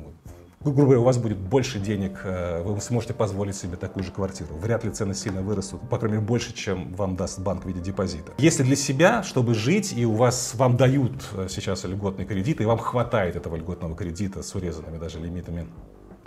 грубо 0.60 0.82
говоря, 0.82 1.00
у 1.00 1.04
вас 1.04 1.18
будет 1.18 1.38
больше 1.38 1.78
денег, 1.78 2.20
э, 2.24 2.62
вы 2.62 2.80
сможете 2.80 3.14
позволить 3.14 3.56
себе 3.56 3.76
такую 3.76 4.04
же 4.04 4.12
квартиру. 4.12 4.54
Вряд 4.56 4.84
ли 4.84 4.90
цены 4.90 5.14
сильно 5.14 5.42
вырастут, 5.42 5.80
по 5.88 5.98
крайней 5.98 6.16
мере, 6.16 6.26
больше, 6.26 6.54
чем 6.54 6.92
вам 6.94 7.16
даст 7.16 7.38
банк 7.38 7.64
в 7.64 7.68
виде 7.68 7.80
депозита. 7.80 8.32
Если 8.38 8.62
для 8.62 8.76
себя, 8.76 9.22
чтобы 9.22 9.54
жить, 9.54 9.92
и 9.96 10.04
у 10.04 10.14
вас, 10.14 10.54
вам 10.54 10.76
дают 10.76 11.12
э, 11.34 11.46
сейчас 11.48 11.84
льготный 11.84 12.24
кредит, 12.24 12.60
и 12.60 12.64
вам 12.64 12.78
хватает 12.78 13.36
этого 13.36 13.56
льготного 13.56 13.94
кредита 13.94 14.42
с 14.42 14.54
урезанными 14.54 14.98
даже 14.98 15.20
лимитами 15.20 15.66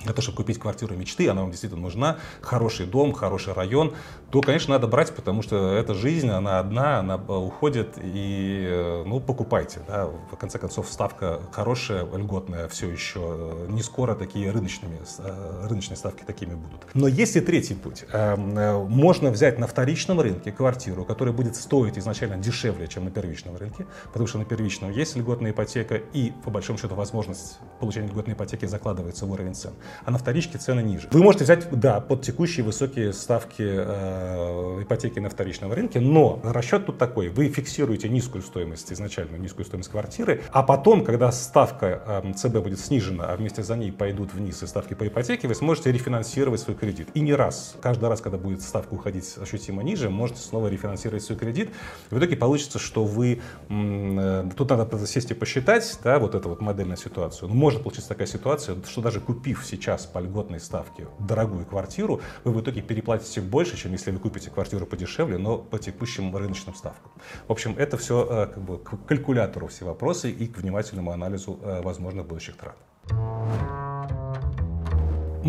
для 0.04 0.14
того, 0.14 0.22
чтобы 0.22 0.38
купить 0.38 0.60
квартиру 0.60 0.96
мечты, 0.96 1.28
она 1.30 1.42
вам 1.42 1.52
действительно 1.52 1.82
нужна, 1.82 2.18
хороший 2.42 2.86
дом, 2.86 3.14
хороший 3.14 3.54
район, 3.54 3.94
то, 4.32 4.42
конечно, 4.42 4.74
надо 4.74 4.88
брать, 4.88 5.14
потому 5.14 5.42
что 5.42 5.74
эта 5.74 5.94
жизнь, 5.94 6.30
она 6.30 6.60
одна, 6.60 7.00
она 7.00 7.16
уходит, 7.16 7.98
и, 7.98 8.66
э, 8.70 9.04
ну, 9.06 9.20
покупайте, 9.20 9.82
да, 9.88 10.06
в 10.06 10.36
конце 10.38 10.60
концов, 10.60 10.88
ставка 10.90 11.42
хорошая, 11.52 12.06
льготная 12.06 12.68
все 12.68 12.90
еще, 12.90 13.66
не 13.70 13.82
скоро 13.82 14.16
такие 14.16 14.52
рыночными, 14.52 15.00
э, 15.20 15.68
рыночные 15.68 15.98
ставки 15.98 16.24
такими 16.24 16.56
будут. 16.56 16.86
Но 16.94 17.08
есть 17.08 17.36
и 17.36 17.42
третий 17.42 17.76
путь. 17.76 18.06
Эм, 18.12 18.58
э, 18.58 18.78
можно 18.78 19.32
взять 19.32 19.60
на 19.60 19.68
вторичном 19.68 20.22
рынке 20.22 20.52
квартиру, 20.52 21.06
которая 21.06 21.34
будет 21.34 21.56
стоить 21.56 21.98
изначально 21.98 22.38
дешевле, 22.38 22.88
чем 22.88 23.06
на 23.06 23.12
первичном 23.12 23.58
рынке, 23.58 23.86
потому 24.06 24.28
что 24.28 24.38
на 24.38 24.46
первичном 24.46 24.92
есть 24.92 25.16
льготная 25.16 25.52
ипотека, 25.52 25.96
и, 25.96 26.32
по 26.44 26.52
большому 26.52 26.80
счету, 26.80 26.96
возможность 26.96 27.60
получения 27.80 28.08
льготной 28.08 28.34
ипотеки 28.34 28.66
закладывается 28.66 29.26
в 29.26 29.32
уровень 29.32 29.56
цен 29.56 29.74
а 30.06 30.12
на 30.12 30.18
вторичке 30.18 30.58
цены 30.58 30.82
ниже. 30.82 31.08
Вы 31.12 31.22
можете 31.22 31.44
взять, 31.44 31.70
да, 31.72 32.00
под 32.00 32.22
текущие 32.22 32.66
высокие 32.66 33.14
ставки 33.14 33.64
э, 33.66 34.84
ипотеки 34.84 35.20
на 35.20 35.30
вторичном 35.30 35.74
рынке, 35.74 36.00
но 36.00 36.40
расчет 36.44 36.86
тут 36.86 36.98
такой, 36.98 37.30
вы 37.30 37.50
фиксируете 37.50 38.10
низкую 38.10 38.42
стоимость, 38.42 38.92
изначально 38.92 39.38
низкую 39.38 39.66
стоимость 39.66 39.90
квартиры, 39.90 40.42
а 40.52 40.64
потом, 40.64 41.04
когда 41.04 41.32
ставка 41.32 42.24
э, 42.24 42.34
ЦБ 42.34 42.60
будет 42.60 42.80
снижена, 42.80 43.26
а 43.26 43.36
вместе 43.36 43.64
за 43.64 43.76
ней 43.76 43.92
пойдут 43.92 44.34
вниз 44.34 44.62
и 44.64 44.68
ставки 44.68 44.94
по 44.94 45.08
ипотеке, 45.08 45.48
вы 45.48 45.56
сможете 45.56 45.92
рефинансировать 45.92 46.60
свой 46.60 46.76
кредит. 46.76 47.10
И 47.14 47.22
не 47.22 47.34
раз, 47.34 47.76
каждый 47.82 48.10
раз, 48.10 48.22
когда 48.22 48.38
будет 48.38 48.62
ставка 48.62 48.94
уходить 48.94 49.36
ощутимо 49.42 49.84
ниже, 49.84 50.10
можете 50.10 50.42
снова 50.42 50.68
рефинансировать 50.68 51.24
свой 51.24 51.38
кредит. 51.38 51.70
В 52.10 52.18
итоге 52.18 52.36
получится, 52.36 52.80
что 52.80 53.04
вы, 53.06 53.42
э, 53.70 54.50
тут 54.56 54.70
надо 54.70 55.06
сесть 55.06 55.32
и 55.32 55.34
посчитать, 55.34 56.00
да, 56.04 56.20
вот 56.20 56.36
эту 56.36 56.50
вот 56.50 56.62
модельную 56.62 56.98
ситуацию. 56.98 57.50
Но 57.50 57.56
может 57.56 57.84
получиться 57.84 58.10
такая 58.10 58.28
ситуация, 58.28 58.78
что 58.88 59.02
даже 59.02 59.20
купив 59.20 59.66
сейчас 59.66 59.79
по 60.06 60.20
льготной 60.20 60.60
ставке 60.60 61.08
дорогую 61.20 61.66
квартиру, 61.66 62.22
вы 62.44 62.52
в 62.52 62.62
итоге 62.62 62.82
переплатите 62.82 63.42
больше, 63.42 63.78
чем 63.78 63.92
если 63.94 64.12
вы 64.12 64.20
купите 64.20 64.50
квартиру 64.50 64.86
подешевле, 64.86 65.38
но 65.38 65.58
по 65.58 65.80
текущим 65.80 66.36
рыночным 66.36 66.76
ставкам. 66.76 67.12
В 67.48 67.52
общем, 67.52 67.76
это 67.78 67.98
все 67.98 68.28
э, 68.30 68.48
как 68.48 68.64
бы 68.64 68.78
к 68.78 69.06
калькулятору 69.06 69.68
все 69.68 69.86
вопросы 69.86 70.32
и 70.32 70.48
к 70.48 70.58
внимательному 70.58 71.12
анализу 71.12 71.60
э, 71.62 71.82
возможных 71.82 72.26
будущих 72.28 72.58
трат. 72.58 72.78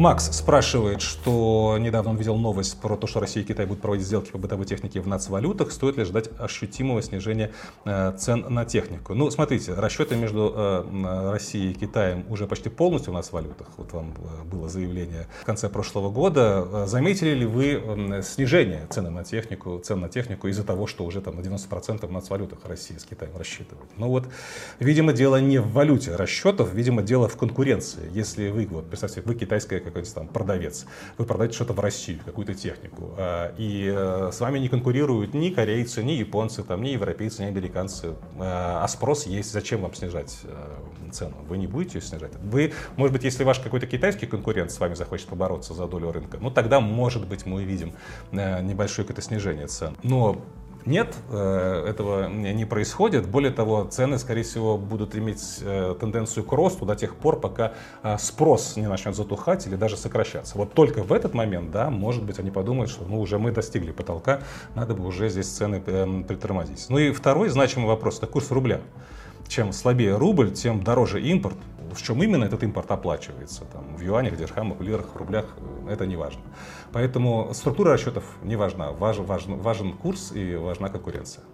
Макс 0.00 0.30
спрашивает, 0.34 1.02
что 1.02 1.76
недавно 1.78 2.12
он 2.12 2.16
видел 2.16 2.34
новость 2.34 2.80
про 2.80 2.96
то, 2.96 3.06
что 3.06 3.20
Россия 3.20 3.44
и 3.44 3.46
Китай 3.46 3.66
будут 3.66 3.82
проводить 3.82 4.06
сделки 4.06 4.30
по 4.30 4.38
бытовой 4.38 4.64
технике 4.64 4.98
в 4.98 5.06
нацвалютах. 5.06 5.70
Стоит 5.72 5.98
ли 5.98 6.04
ждать 6.04 6.30
ощутимого 6.38 7.02
снижения 7.02 7.52
э, 7.84 8.14
цен 8.16 8.46
на 8.48 8.64
технику? 8.64 9.12
Ну, 9.12 9.30
смотрите, 9.30 9.74
расчеты 9.74 10.16
между 10.16 10.54
э, 10.56 11.30
Россией 11.32 11.72
и 11.72 11.74
Китаем 11.74 12.24
уже 12.30 12.46
почти 12.46 12.70
полностью 12.70 13.12
в 13.12 13.14
нацвалютах. 13.14 13.68
Вот 13.76 13.92
вам 13.92 14.14
э, 14.16 14.44
было 14.44 14.70
заявление 14.70 15.28
в 15.42 15.44
конце 15.44 15.68
прошлого 15.68 16.10
года. 16.10 16.86
Заметили 16.86 17.34
ли 17.34 17.44
вы 17.44 18.22
снижение 18.22 18.86
цены 18.88 19.10
на 19.10 19.22
технику, 19.22 19.82
цен 19.84 20.00
на 20.00 20.08
технику 20.08 20.48
из-за 20.48 20.64
того, 20.64 20.86
что 20.86 21.04
уже 21.04 21.20
там 21.20 21.36
на 21.36 21.40
90% 21.40 22.06
в 22.06 22.10
нацвалютах 22.10 22.60
Россия 22.64 22.98
с 22.98 23.04
Китаем 23.04 23.36
рассчитывает? 23.36 23.90
Ну 23.98 24.08
вот, 24.08 24.24
видимо, 24.78 25.12
дело 25.12 25.38
не 25.42 25.58
в 25.58 25.70
валюте 25.72 26.16
расчетов, 26.16 26.72
видимо, 26.72 27.02
дело 27.02 27.28
в 27.28 27.36
конкуренции. 27.36 28.10
Если 28.14 28.48
вы, 28.48 28.66
вот, 28.70 28.88
представьте, 28.88 29.20
вы 29.20 29.34
китайская 29.34 29.89
какой-то 29.90 30.14
там 30.14 30.28
продавец, 30.28 30.86
вы 31.18 31.26
продаете 31.26 31.54
что-то 31.54 31.72
в 31.72 31.80
Россию, 31.80 32.20
какую-то 32.24 32.54
технику, 32.54 33.14
а, 33.16 33.54
и 33.58 33.92
э, 33.94 34.30
с 34.32 34.40
вами 34.40 34.58
не 34.58 34.68
конкурируют 34.68 35.34
ни 35.34 35.50
корейцы, 35.50 36.02
ни 36.02 36.12
японцы, 36.12 36.62
там, 36.62 36.82
ни 36.82 36.90
европейцы, 36.90 37.42
ни 37.42 37.46
американцы, 37.46 38.14
а, 38.38 38.82
а 38.82 38.88
спрос 38.88 39.26
есть, 39.26 39.52
зачем 39.52 39.82
вам 39.82 39.94
снижать 39.94 40.38
э, 40.44 41.10
цену? 41.12 41.36
Вы 41.48 41.58
не 41.58 41.66
будете 41.66 41.98
ее 41.98 42.02
снижать. 42.02 42.32
Вы, 42.42 42.72
может 42.96 43.12
быть, 43.12 43.24
если 43.24 43.44
ваш 43.44 43.58
какой-то 43.60 43.86
китайский 43.86 44.26
конкурент 44.26 44.70
с 44.70 44.80
вами 44.80 44.94
захочет 44.94 45.26
побороться 45.28 45.74
за 45.74 45.86
долю 45.86 46.12
рынка, 46.12 46.38
ну 46.40 46.50
тогда, 46.50 46.80
может 46.80 47.26
быть, 47.28 47.46
мы 47.46 47.56
увидим 47.62 47.92
э, 48.32 48.62
небольшое 48.62 49.06
какое-то 49.06 49.22
снижение 49.22 49.66
цен. 49.66 49.96
Но 50.02 50.40
нет, 50.86 51.14
э, 51.30 51.86
этого 51.88 52.28
не 52.28 52.64
происходит. 52.64 53.28
Более 53.28 53.52
того, 53.52 53.84
цены, 53.84 54.18
скорее 54.18 54.42
всего, 54.42 54.78
будут 54.78 55.14
иметь 55.14 55.58
э, 55.62 55.94
тенденцию 56.00 56.44
к 56.44 56.52
росту 56.52 56.86
до 56.86 56.94
тех 56.94 57.16
пор, 57.16 57.38
пока 57.38 57.74
э, 58.02 58.16
спрос 58.18 58.76
не 58.76 58.88
начнет 58.88 59.14
затухать 59.14 59.66
или 59.66 59.76
даже 59.76 59.96
сокращаться. 59.96 60.56
Вот 60.56 60.72
только 60.72 61.02
в 61.02 61.12
этот 61.12 61.34
момент, 61.34 61.70
да, 61.70 61.90
может 61.90 62.24
быть, 62.24 62.38
они 62.38 62.50
подумают, 62.50 62.90
что 62.90 63.04
ну, 63.04 63.20
уже 63.20 63.38
мы 63.38 63.50
достигли 63.50 63.92
потолка, 63.92 64.40
надо 64.74 64.94
бы 64.94 65.06
уже 65.06 65.28
здесь 65.28 65.48
цены 65.48 65.80
притормозить. 65.80 66.86
Ну 66.88 66.98
и 66.98 67.12
второй 67.12 67.50
значимый 67.50 67.86
вопрос– 67.86 68.18
это 68.18 68.26
курс 68.26 68.50
рубля. 68.50 68.80
чем 69.48 69.72
слабее 69.72 70.16
рубль, 70.16 70.52
тем 70.52 70.82
дороже 70.82 71.20
импорт. 71.20 71.56
В 71.92 72.02
чем 72.02 72.22
именно 72.22 72.44
этот 72.44 72.62
импорт 72.62 72.90
оплачивается? 72.90 73.64
Там, 73.64 73.96
в 73.96 74.00
юанях, 74.00 74.36
дирхамах, 74.36 74.80
лирах, 74.80 75.14
рублях, 75.16 75.46
это 75.88 76.06
не 76.06 76.16
важно. 76.16 76.42
Поэтому 76.92 77.50
структура 77.52 77.92
расчетов 77.92 78.24
не 78.42 78.56
важна. 78.56 78.92
Важен, 78.92 79.24
важен, 79.24 79.56
важен 79.58 79.96
курс 79.96 80.32
и 80.32 80.56
важна 80.56 80.88
конкуренция. 80.88 81.44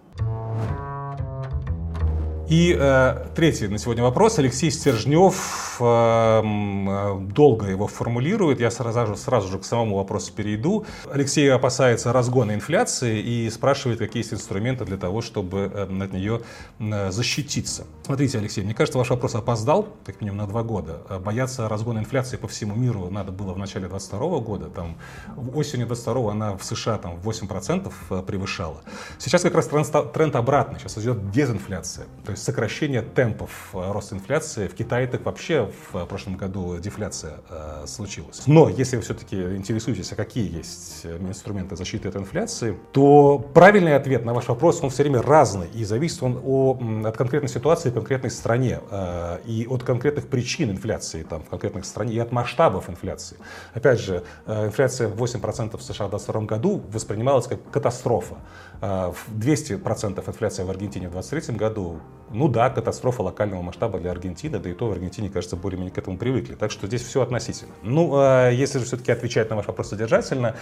И 2.49 2.77
э, 2.79 3.27
третий 3.35 3.67
на 3.67 3.77
сегодня 3.77 4.05
вопрос. 4.05 4.39
Алексей 4.39 4.71
Стержнев 4.71 5.79
э, 5.81 5.85
э, 5.85 7.19
долго 7.21 7.67
его 7.67 7.89
формулирует. 7.89 8.61
Я 8.61 8.71
сразу, 8.71 9.17
сразу 9.17 9.49
же 9.49 9.59
к 9.59 9.65
самому 9.65 9.97
вопросу 9.97 10.33
перейду. 10.33 10.87
Алексей 11.11 11.53
опасается 11.53 12.13
разгона 12.13 12.53
инфляции 12.53 13.19
и 13.21 13.51
спрашивает, 13.51 13.99
какие 13.99 14.21
есть 14.21 14.33
инструменты 14.33 14.85
для 14.85 14.97
того, 14.97 15.23
чтобы 15.23 15.73
э, 15.75 16.05
от 16.05 16.13
нее 16.13 16.43
э, 16.79 17.11
защититься. 17.11 17.85
Смотрите, 18.05 18.39
Алексей, 18.39 18.63
мне 18.63 18.75
кажется, 18.75 18.99
ваш 18.99 19.11
вопрос 19.11 19.35
опоздал, 19.35 19.89
как 20.05 20.21
минимум 20.21 20.39
на 20.39 20.47
два 20.47 20.63
года. 20.63 21.01
Бояться 21.25 21.69
разгона 21.69 21.99
инфляции 21.99 22.37
по 22.37 22.47
всему 22.47 22.77
миру 22.77 23.11
надо 23.11 23.33
было 23.33 23.55
в 23.55 23.59
начале 23.59 23.89
2022 23.89 24.39
года. 24.39 24.67
Там, 24.67 24.99
осенью 25.53 25.89
2022 25.89 26.31
она 26.31 26.57
в 26.57 26.65
США 26.65 26.99
там, 26.99 27.17
8% 27.17 27.93
э, 28.11 28.23
превышала. 28.25 28.83
Сейчас 29.19 29.43
как 29.43 29.57
раз 29.57 29.67
тренд, 29.67 30.13
тренд 30.13 30.37
обратный. 30.37 30.79
Сейчас 30.79 30.97
идет 30.99 31.33
дезинфляция. 31.33 32.07
То 32.25 32.36
сокращение 32.37 33.03
темпов 33.03 33.70
э, 33.72 33.92
роста 33.92 34.14
инфляции. 34.14 34.68
В 34.68 34.75
Китае 34.75 35.07
так 35.07 35.25
вообще 35.25 35.70
в 35.92 36.07
прошлом 36.07 36.37
году 36.37 36.79
дефляция 36.79 37.40
э, 37.49 37.85
случилась. 37.87 38.42
Но 38.46 38.68
если 38.68 38.96
вы 38.96 39.03
все-таки 39.03 39.37
интересуетесь, 39.57 40.12
а 40.12 40.16
какие 40.16 40.57
есть 40.57 41.01
э, 41.05 41.16
инструменты 41.18 41.77
защиты 41.77 42.09
от 42.09 42.16
инфляции, 42.16 42.77
то 42.92 43.38
правильный 43.38 43.96
ответ 43.96 44.25
на 44.25 44.35
ваш 44.35 44.49
вопрос, 44.49 44.83
он 44.83 44.90
все 44.90 45.03
время 45.03 45.22
разный. 45.22 45.68
И 45.75 45.85
зависит 45.85 46.22
он 46.22 46.40
о, 46.44 46.79
от 47.05 47.16
конкретной 47.16 47.49
ситуации 47.49 47.90
в 47.90 47.94
конкретной 47.94 48.31
стране. 48.31 48.81
Э, 48.90 49.38
и 49.44 49.66
от 49.68 49.83
конкретных 49.83 50.29
причин 50.29 50.70
инфляции 50.70 51.22
там, 51.22 51.42
в 51.42 51.49
конкретной 51.49 51.85
стране, 51.85 52.14
и 52.14 52.18
от 52.18 52.33
масштабов 52.33 52.88
инфляции. 52.90 53.37
Опять 53.75 54.01
же, 54.01 54.25
э, 54.46 54.66
инфляция 54.66 55.09
в 55.09 55.22
8% 55.22 55.77
в 55.77 55.83
США 55.83 56.07
в 56.07 56.11
2022 56.11 56.42
году 56.42 56.83
воспринималась 56.92 57.46
как 57.46 57.59
катастрофа. 57.70 58.37
Э, 58.81 59.12
200% 59.29 60.22
инфляция 60.27 60.66
в 60.66 60.70
Аргентине 60.70 61.09
в 61.09 61.12
2023 61.12 61.57
году 61.57 62.01
ну 62.31 62.49
да, 62.49 62.71
катастрофа 62.71 63.23
локального 63.23 63.62
масштаба 63.62 63.99
для 63.99 64.11
Аргентины, 64.11 64.59
да 64.59 64.71
и 64.71 64.73
то 64.73 64.89
в 64.89 64.93
Аргентине, 64.93 65.31
кажется, 65.31 65.57
более-менее 65.57 65.93
к 65.93 65.99
этому 65.99 66.19
привыкли. 66.19 66.55
Так 66.55 66.71
что 66.71 66.87
здесь 66.87 67.03
все 67.03 67.23
относительно. 67.23 67.73
Ну, 67.83 68.12
а 68.15 68.51
если 68.51 68.79
же 68.79 68.85
все-таки 68.85 69.12
отвечать 69.12 69.49
на 69.51 69.57
ваш 69.57 69.67
вопрос 69.67 69.89
содержательно, 69.89 70.57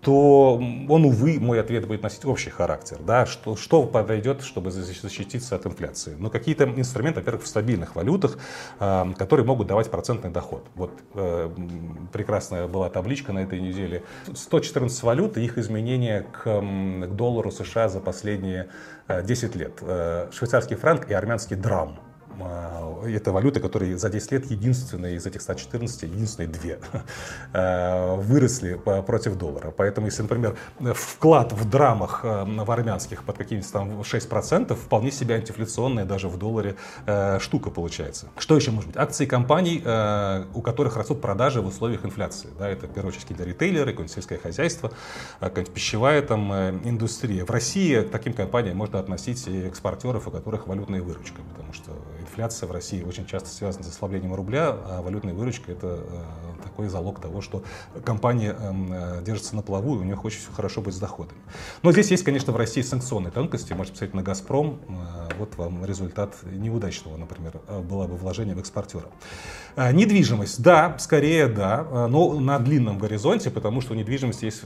то 0.00 0.54
он, 0.54 1.04
увы, 1.04 1.40
мой 1.40 1.60
ответ 1.60 1.86
будет 1.86 2.02
носить 2.02 2.24
общий 2.24 2.50
характер. 2.50 2.98
Да? 3.04 3.26
Что, 3.26 3.56
что 3.56 3.82
подойдет, 3.84 4.42
чтобы 4.42 4.70
защититься 4.70 5.56
от 5.56 5.66
инфляции? 5.66 6.16
Ну, 6.18 6.30
какие-то 6.30 6.64
инструменты, 6.64 7.20
во-первых, 7.20 7.44
в 7.44 7.48
стабильных 7.48 7.96
валютах, 7.96 8.38
а, 8.78 9.12
которые 9.14 9.44
могут 9.44 9.66
давать 9.66 9.90
процентный 9.90 10.30
доход. 10.30 10.66
Вот 10.74 10.92
э, 11.14 11.50
прекрасная 12.12 12.68
была 12.68 12.88
табличка 12.90 13.32
на 13.32 13.40
этой 13.40 13.60
неделе. 13.60 14.04
114 14.32 15.02
валют 15.02 15.36
и 15.36 15.44
их 15.44 15.58
изменения 15.58 16.26
к, 16.32 16.44
к 16.44 17.14
доллару 17.14 17.50
США 17.50 17.88
за 17.88 18.00
последние 18.00 18.68
10 19.08 19.56
э, 19.56 19.58
лет. 19.58 19.78
Э, 19.80 20.30
швейцарский 20.32 20.76
франк 20.76 21.10
и 21.10 21.14
армянский 21.14 21.56
драм. 21.56 21.98
А, 22.40 23.04
это 23.06 23.32
валюты, 23.32 23.60
которые 23.60 23.96
за 23.98 24.10
10 24.10 24.32
лет 24.32 24.50
единственные 24.50 25.16
из 25.16 25.26
этих 25.26 25.42
114, 25.42 26.02
единственные 26.02 26.48
две, 26.48 26.78
э, 27.52 28.16
выросли 28.16 28.74
против 28.74 29.36
доллара. 29.36 29.70
Поэтому, 29.70 30.06
если, 30.06 30.22
например, 30.22 30.56
вклад 30.94 31.52
в 31.52 31.68
драмах 31.68 32.20
э, 32.22 32.44
в 32.44 32.70
армянских 32.70 33.24
под 33.24 33.38
какими-то 33.38 33.70
там 33.72 34.00
6%, 34.00 34.74
вполне 34.74 35.10
себе 35.10 35.36
антиинфляционная 35.36 36.04
даже 36.04 36.28
в 36.28 36.38
долларе 36.38 36.76
э, 37.06 37.38
штука 37.40 37.70
получается. 37.70 38.28
Что 38.38 38.56
еще 38.56 38.70
может 38.70 38.90
быть? 38.90 38.96
Акции 38.96 39.26
компаний, 39.26 39.78
у 40.54 40.62
которых 40.62 40.96
растут 40.96 41.20
продажи 41.20 41.60
в 41.60 41.66
условиях 41.66 42.04
инфляции. 42.04 42.48
Да, 42.58 42.68
это, 42.68 42.86
в 42.86 42.92
первую 42.92 43.10
очередь, 43.10 43.22
какие-то 43.22 43.44
ритейлеры, 43.44 43.92
какое-нибудь 43.92 44.14
сельское 44.14 44.38
хозяйство, 44.38 44.92
какая-нибудь 45.40 45.74
пищевая 45.74 46.22
там 46.22 46.52
индустрия. 46.84 47.44
В 47.44 47.50
России 47.50 48.02
к 48.02 48.10
таким 48.10 48.32
компаниям 48.32 48.76
можно 48.76 48.98
относить 48.98 49.46
и 49.46 49.66
экспортеров, 49.66 50.26
у 50.28 50.30
которых 50.30 50.66
валютная 50.66 51.02
выручка, 51.02 51.40
потому 51.50 51.72
что 51.72 51.92
инфляция 52.28 52.66
в 52.66 52.72
России 52.72 53.02
очень 53.02 53.26
часто 53.26 53.48
связана 53.48 53.84
с 53.84 53.88
ослаблением 53.88 54.34
рубля, 54.34 54.68
а 54.70 55.02
валютная 55.02 55.34
выручка– 55.34 55.72
это 55.72 56.04
э, 56.06 56.62
такой 56.62 56.88
залог 56.88 57.20
того, 57.20 57.40
что 57.40 57.62
компания 58.04 58.54
эм, 58.58 58.92
э, 58.92 59.22
держится 59.24 59.56
на 59.56 59.62
плаву, 59.62 59.96
и 59.96 59.98
у 59.98 60.02
нее 60.04 60.16
очень 60.16 60.40
все 60.40 60.52
хорошо 60.52 60.80
быть 60.80 60.94
с 60.94 60.98
доходами. 60.98 61.40
Но 61.82 61.92
здесь 61.92 62.10
есть, 62.10 62.24
конечно, 62.24 62.52
в 62.52 62.56
России 62.56 62.82
санкционные 62.82 63.30
тонкости. 63.30 63.72
Можете 63.72 63.94
посмотреть 63.94 64.14
на 64.14 64.22
«Газпром». 64.22 64.80
Э, 64.88 65.28
вот 65.38 65.56
вам 65.56 65.84
результат 65.84 66.36
неудачного, 66.44 67.16
например, 67.16 67.60
было 67.88 68.06
бы 68.06 68.16
вложение 68.16 68.54
в 68.54 68.58
экспортера. 68.58 69.06
Недвижимость. 69.76 70.60
Да, 70.60 70.96
скорее 70.98 71.46
да, 71.46 72.08
но 72.08 72.34
на 72.40 72.58
длинном 72.58 72.98
горизонте, 72.98 73.48
потому 73.50 73.80
что 73.80 73.92
у 73.92 73.96
недвижимости 73.96 74.46
есть 74.46 74.62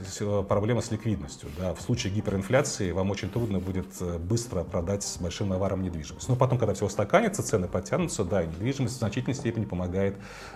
проблема 0.47 0.81
с 0.81 0.89
ликвидностью. 0.89 1.49
Да. 1.59 1.75
В 1.75 1.81
случае 1.81 2.13
гиперинфляции 2.13 2.91
вам 2.91 3.11
очень 3.11 3.29
трудно 3.29 3.59
будет 3.59 3.85
быстро 4.21 4.63
продать 4.63 5.03
с 5.03 5.17
большим 5.17 5.49
наваром 5.49 5.83
недвижимость. 5.83 6.27
Но 6.27 6.35
потом, 6.35 6.57
когда 6.57 6.73
все 6.73 6.87
устаканится, 6.87 7.42
цены 7.43 7.67
подтянутся, 7.67 8.23
да, 8.23 8.43
и 8.43 8.47
недвижимость 8.47 8.95
в 8.95 8.99
значительной 8.99 9.35
степени 9.35 9.65
помогает, 9.65 10.15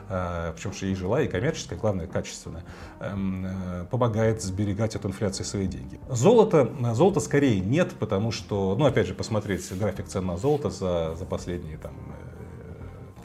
э, 0.10 0.54
причем 0.56 0.74
что 0.74 0.86
и 0.86 0.96
жила, 0.96 1.22
и 1.22 1.28
коммерческая, 1.28 1.78
главное, 1.78 2.08
качественная, 2.08 2.64
эм, 3.00 3.46
э, 3.46 3.86
помогает 3.90 4.42
сберегать 4.42 4.96
от 4.96 5.06
инфляции 5.06 5.44
свои 5.44 5.68
деньги. 5.68 6.00
Золото, 6.10 6.70
золото 6.94 7.20
скорее 7.20 7.60
нет, 7.60 7.94
потому 8.00 8.32
что, 8.32 8.76
ну, 8.78 8.86
опять 8.86 9.08
же, 9.08 9.14
посмотреть 9.14 9.72
график 9.78 10.08
цен 10.08 10.26
на 10.26 10.38
золото 10.38 10.70
за, 10.70 11.16
за 11.16 11.26
последние 11.26 11.78
там 11.78 11.94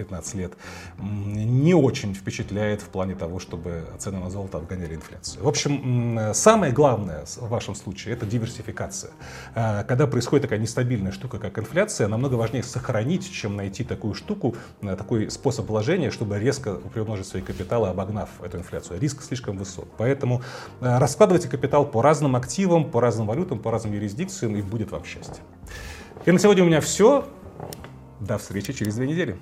15 0.04 0.34
лет, 0.34 0.52
не 0.98 1.74
очень 1.74 2.14
впечатляет 2.14 2.82
в 2.82 2.88
плане 2.88 3.14
того, 3.14 3.38
чтобы 3.38 3.84
цены 3.98 4.18
на 4.18 4.30
золото 4.30 4.58
обгоняли 4.58 4.94
инфляцию. 4.94 5.44
В 5.44 5.48
общем, 5.48 6.32
самое 6.34 6.72
главное 6.72 7.24
в 7.24 7.48
вашем 7.48 7.74
случае 7.74 8.14
это 8.14 8.26
диверсификация. 8.26 9.12
А, 9.54 9.84
когда 9.84 10.06
происходит 10.06 10.42
такая 10.42 10.58
нестабильная 10.58 11.12
штука, 11.12 11.38
как 11.38 11.58
инфляция, 11.58 12.08
намного 12.08 12.34
важнее 12.34 12.62
сохранить, 12.62 13.30
чем 13.30 13.56
найти 13.56 13.84
такую 13.84 14.14
штуку, 14.14 14.56
э, 14.82 14.96
такой 14.96 15.30
способ 15.30 15.68
вложения, 15.68 16.10
чтобы 16.10 16.38
резко 16.38 16.74
приумножить 16.74 17.26
свои 17.26 17.42
капиталы, 17.42 17.88
обогнав 17.88 18.28
эту 18.42 18.58
инфляцию. 18.58 19.00
Риск 19.00 19.22
слишком 19.22 19.56
высок. 19.56 19.88
Поэтому 19.98 20.42
э, 20.80 20.98
раскладывайте 20.98 21.48
капитал 21.48 21.84
по 21.84 22.02
разным 22.02 22.36
активам, 22.36 22.90
по 22.90 23.00
разным 23.00 23.26
валютам, 23.26 23.58
по 23.58 23.70
разным 23.70 23.92
юрисдикциям, 23.94 24.56
и 24.56 24.62
будет 24.62 24.90
вам 24.90 25.04
счастье. 25.04 25.42
И 26.24 26.30
на 26.30 26.38
сегодня 26.38 26.62
у 26.64 26.66
меня 26.66 26.80
все. 26.80 27.26
До 28.20 28.38
встречи 28.38 28.72
через 28.72 28.94
две 28.94 29.08
недели. 29.08 29.36